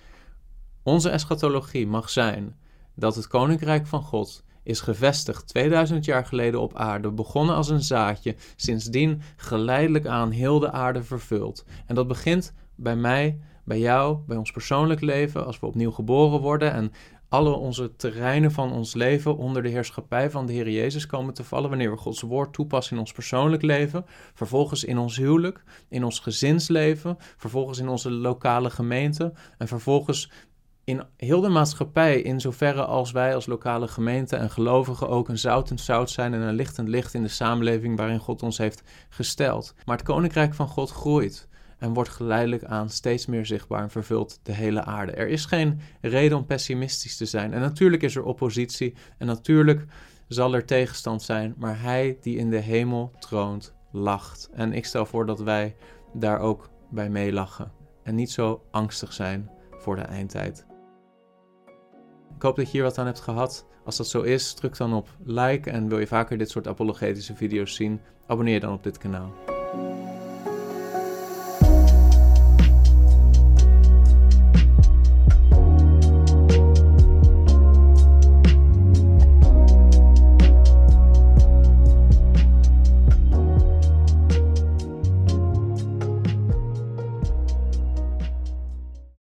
onze 0.83 1.09
eschatologie 1.09 1.87
mag 1.87 2.09
zijn 2.09 2.55
dat 2.95 3.15
het 3.15 3.27
koninkrijk 3.27 3.87
van 3.87 4.03
God 4.03 4.43
is 4.63 4.81
gevestigd 4.81 5.47
2000 5.47 6.05
jaar 6.05 6.25
geleden 6.25 6.61
op 6.61 6.75
aarde, 6.75 7.11
begonnen 7.11 7.55
als 7.55 7.69
een 7.69 7.83
zaadje, 7.83 8.35
sindsdien 8.55 9.21
geleidelijk 9.35 10.05
aan 10.05 10.31
heel 10.31 10.59
de 10.59 10.71
aarde 10.71 11.03
vervuld. 11.03 11.65
En 11.85 11.95
dat 11.95 12.07
begint 12.07 12.53
bij 12.75 12.95
mij, 12.95 13.39
bij 13.63 13.79
jou, 13.79 14.17
bij 14.27 14.37
ons 14.37 14.51
persoonlijk 14.51 15.01
leven, 15.01 15.45
als 15.45 15.59
we 15.59 15.65
opnieuw 15.65 15.91
geboren 15.91 16.39
worden 16.39 16.71
en 16.71 16.91
alle 17.29 17.53
onze 17.53 17.95
terreinen 17.95 18.51
van 18.51 18.71
ons 18.71 18.93
leven 18.93 19.37
onder 19.37 19.63
de 19.63 19.69
heerschappij 19.69 20.29
van 20.29 20.45
de 20.45 20.53
Heer 20.53 20.69
Jezus 20.69 21.05
komen 21.05 21.33
te 21.33 21.43
vallen 21.43 21.69
wanneer 21.69 21.91
we 21.91 21.97
Gods 21.97 22.21
woord 22.21 22.53
toepassen 22.53 22.93
in 22.93 22.99
ons 22.99 23.11
persoonlijk 23.11 23.61
leven, 23.61 24.05
vervolgens 24.33 24.83
in 24.83 24.97
ons 24.97 25.17
huwelijk, 25.17 25.63
in 25.89 26.03
ons 26.03 26.19
gezinsleven, 26.19 27.17
vervolgens 27.37 27.79
in 27.79 27.87
onze 27.87 28.11
lokale 28.11 28.69
gemeente 28.69 29.33
en 29.57 29.67
vervolgens 29.67 30.31
in 30.89 31.03
heel 31.17 31.41
de 31.41 31.49
maatschappij, 31.49 32.21
in 32.21 32.39
zoverre 32.39 32.85
als 32.85 33.11
wij 33.11 33.35
als 33.35 33.45
lokale 33.45 33.87
gemeente 33.87 34.35
en 34.35 34.49
gelovigen 34.49 35.09
ook 35.09 35.29
een 35.29 35.37
zoutend 35.37 35.81
zout 35.81 36.09
zijn 36.09 36.33
en 36.33 36.41
een 36.41 36.53
lichtend 36.53 36.87
licht 36.87 37.13
in 37.13 37.21
de 37.23 37.27
samenleving 37.27 37.97
waarin 37.97 38.19
God 38.19 38.43
ons 38.43 38.57
heeft 38.57 38.83
gesteld. 39.09 39.73
Maar 39.85 39.97
het 39.97 40.05
koninkrijk 40.05 40.53
van 40.53 40.67
God 40.67 40.89
groeit 40.89 41.47
en 41.77 41.93
wordt 41.93 42.09
geleidelijk 42.09 42.63
aan 42.63 42.89
steeds 42.89 43.25
meer 43.25 43.45
zichtbaar 43.45 43.81
en 43.81 43.89
vervult 43.89 44.39
de 44.43 44.51
hele 44.51 44.83
aarde. 44.83 45.11
Er 45.11 45.27
is 45.27 45.45
geen 45.45 45.79
reden 46.01 46.37
om 46.37 46.45
pessimistisch 46.45 47.17
te 47.17 47.25
zijn. 47.25 47.53
En 47.53 47.61
natuurlijk 47.61 48.03
is 48.03 48.15
er 48.15 48.23
oppositie 48.23 48.95
en 49.17 49.27
natuurlijk 49.27 49.85
zal 50.27 50.53
er 50.53 50.65
tegenstand 50.65 51.21
zijn, 51.21 51.53
maar 51.57 51.81
hij 51.81 52.17
die 52.21 52.37
in 52.37 52.49
de 52.49 52.59
hemel 52.59 53.11
troont, 53.19 53.73
lacht. 53.91 54.49
En 54.53 54.73
ik 54.73 54.85
stel 54.85 55.05
voor 55.05 55.25
dat 55.25 55.39
wij 55.39 55.75
daar 56.13 56.39
ook 56.39 56.69
bij 56.89 57.09
meelachen 57.09 57.71
en 58.03 58.15
niet 58.15 58.31
zo 58.31 58.61
angstig 58.71 59.13
zijn 59.13 59.49
voor 59.71 59.95
de 59.95 60.01
eindtijd. 60.01 60.68
Ik 62.39 62.45
hoop 62.45 62.55
dat 62.55 62.65
je 62.65 62.71
hier 62.71 62.83
wat 62.83 62.97
aan 62.97 63.05
hebt 63.05 63.19
gehad. 63.19 63.65
Als 63.85 63.97
dat 63.97 64.07
zo 64.07 64.21
is, 64.21 64.53
druk 64.53 64.77
dan 64.77 64.93
op 64.93 65.09
like 65.23 65.69
en 65.69 65.89
wil 65.89 65.99
je 65.99 66.07
vaker 66.07 66.37
dit 66.37 66.49
soort 66.49 66.67
apologetische 66.67 67.35
video's 67.35 67.75
zien, 67.75 68.01
abonneer 68.27 68.59
dan 68.59 68.73
op 68.73 68.83
dit 68.83 68.97
kanaal. 68.97 69.58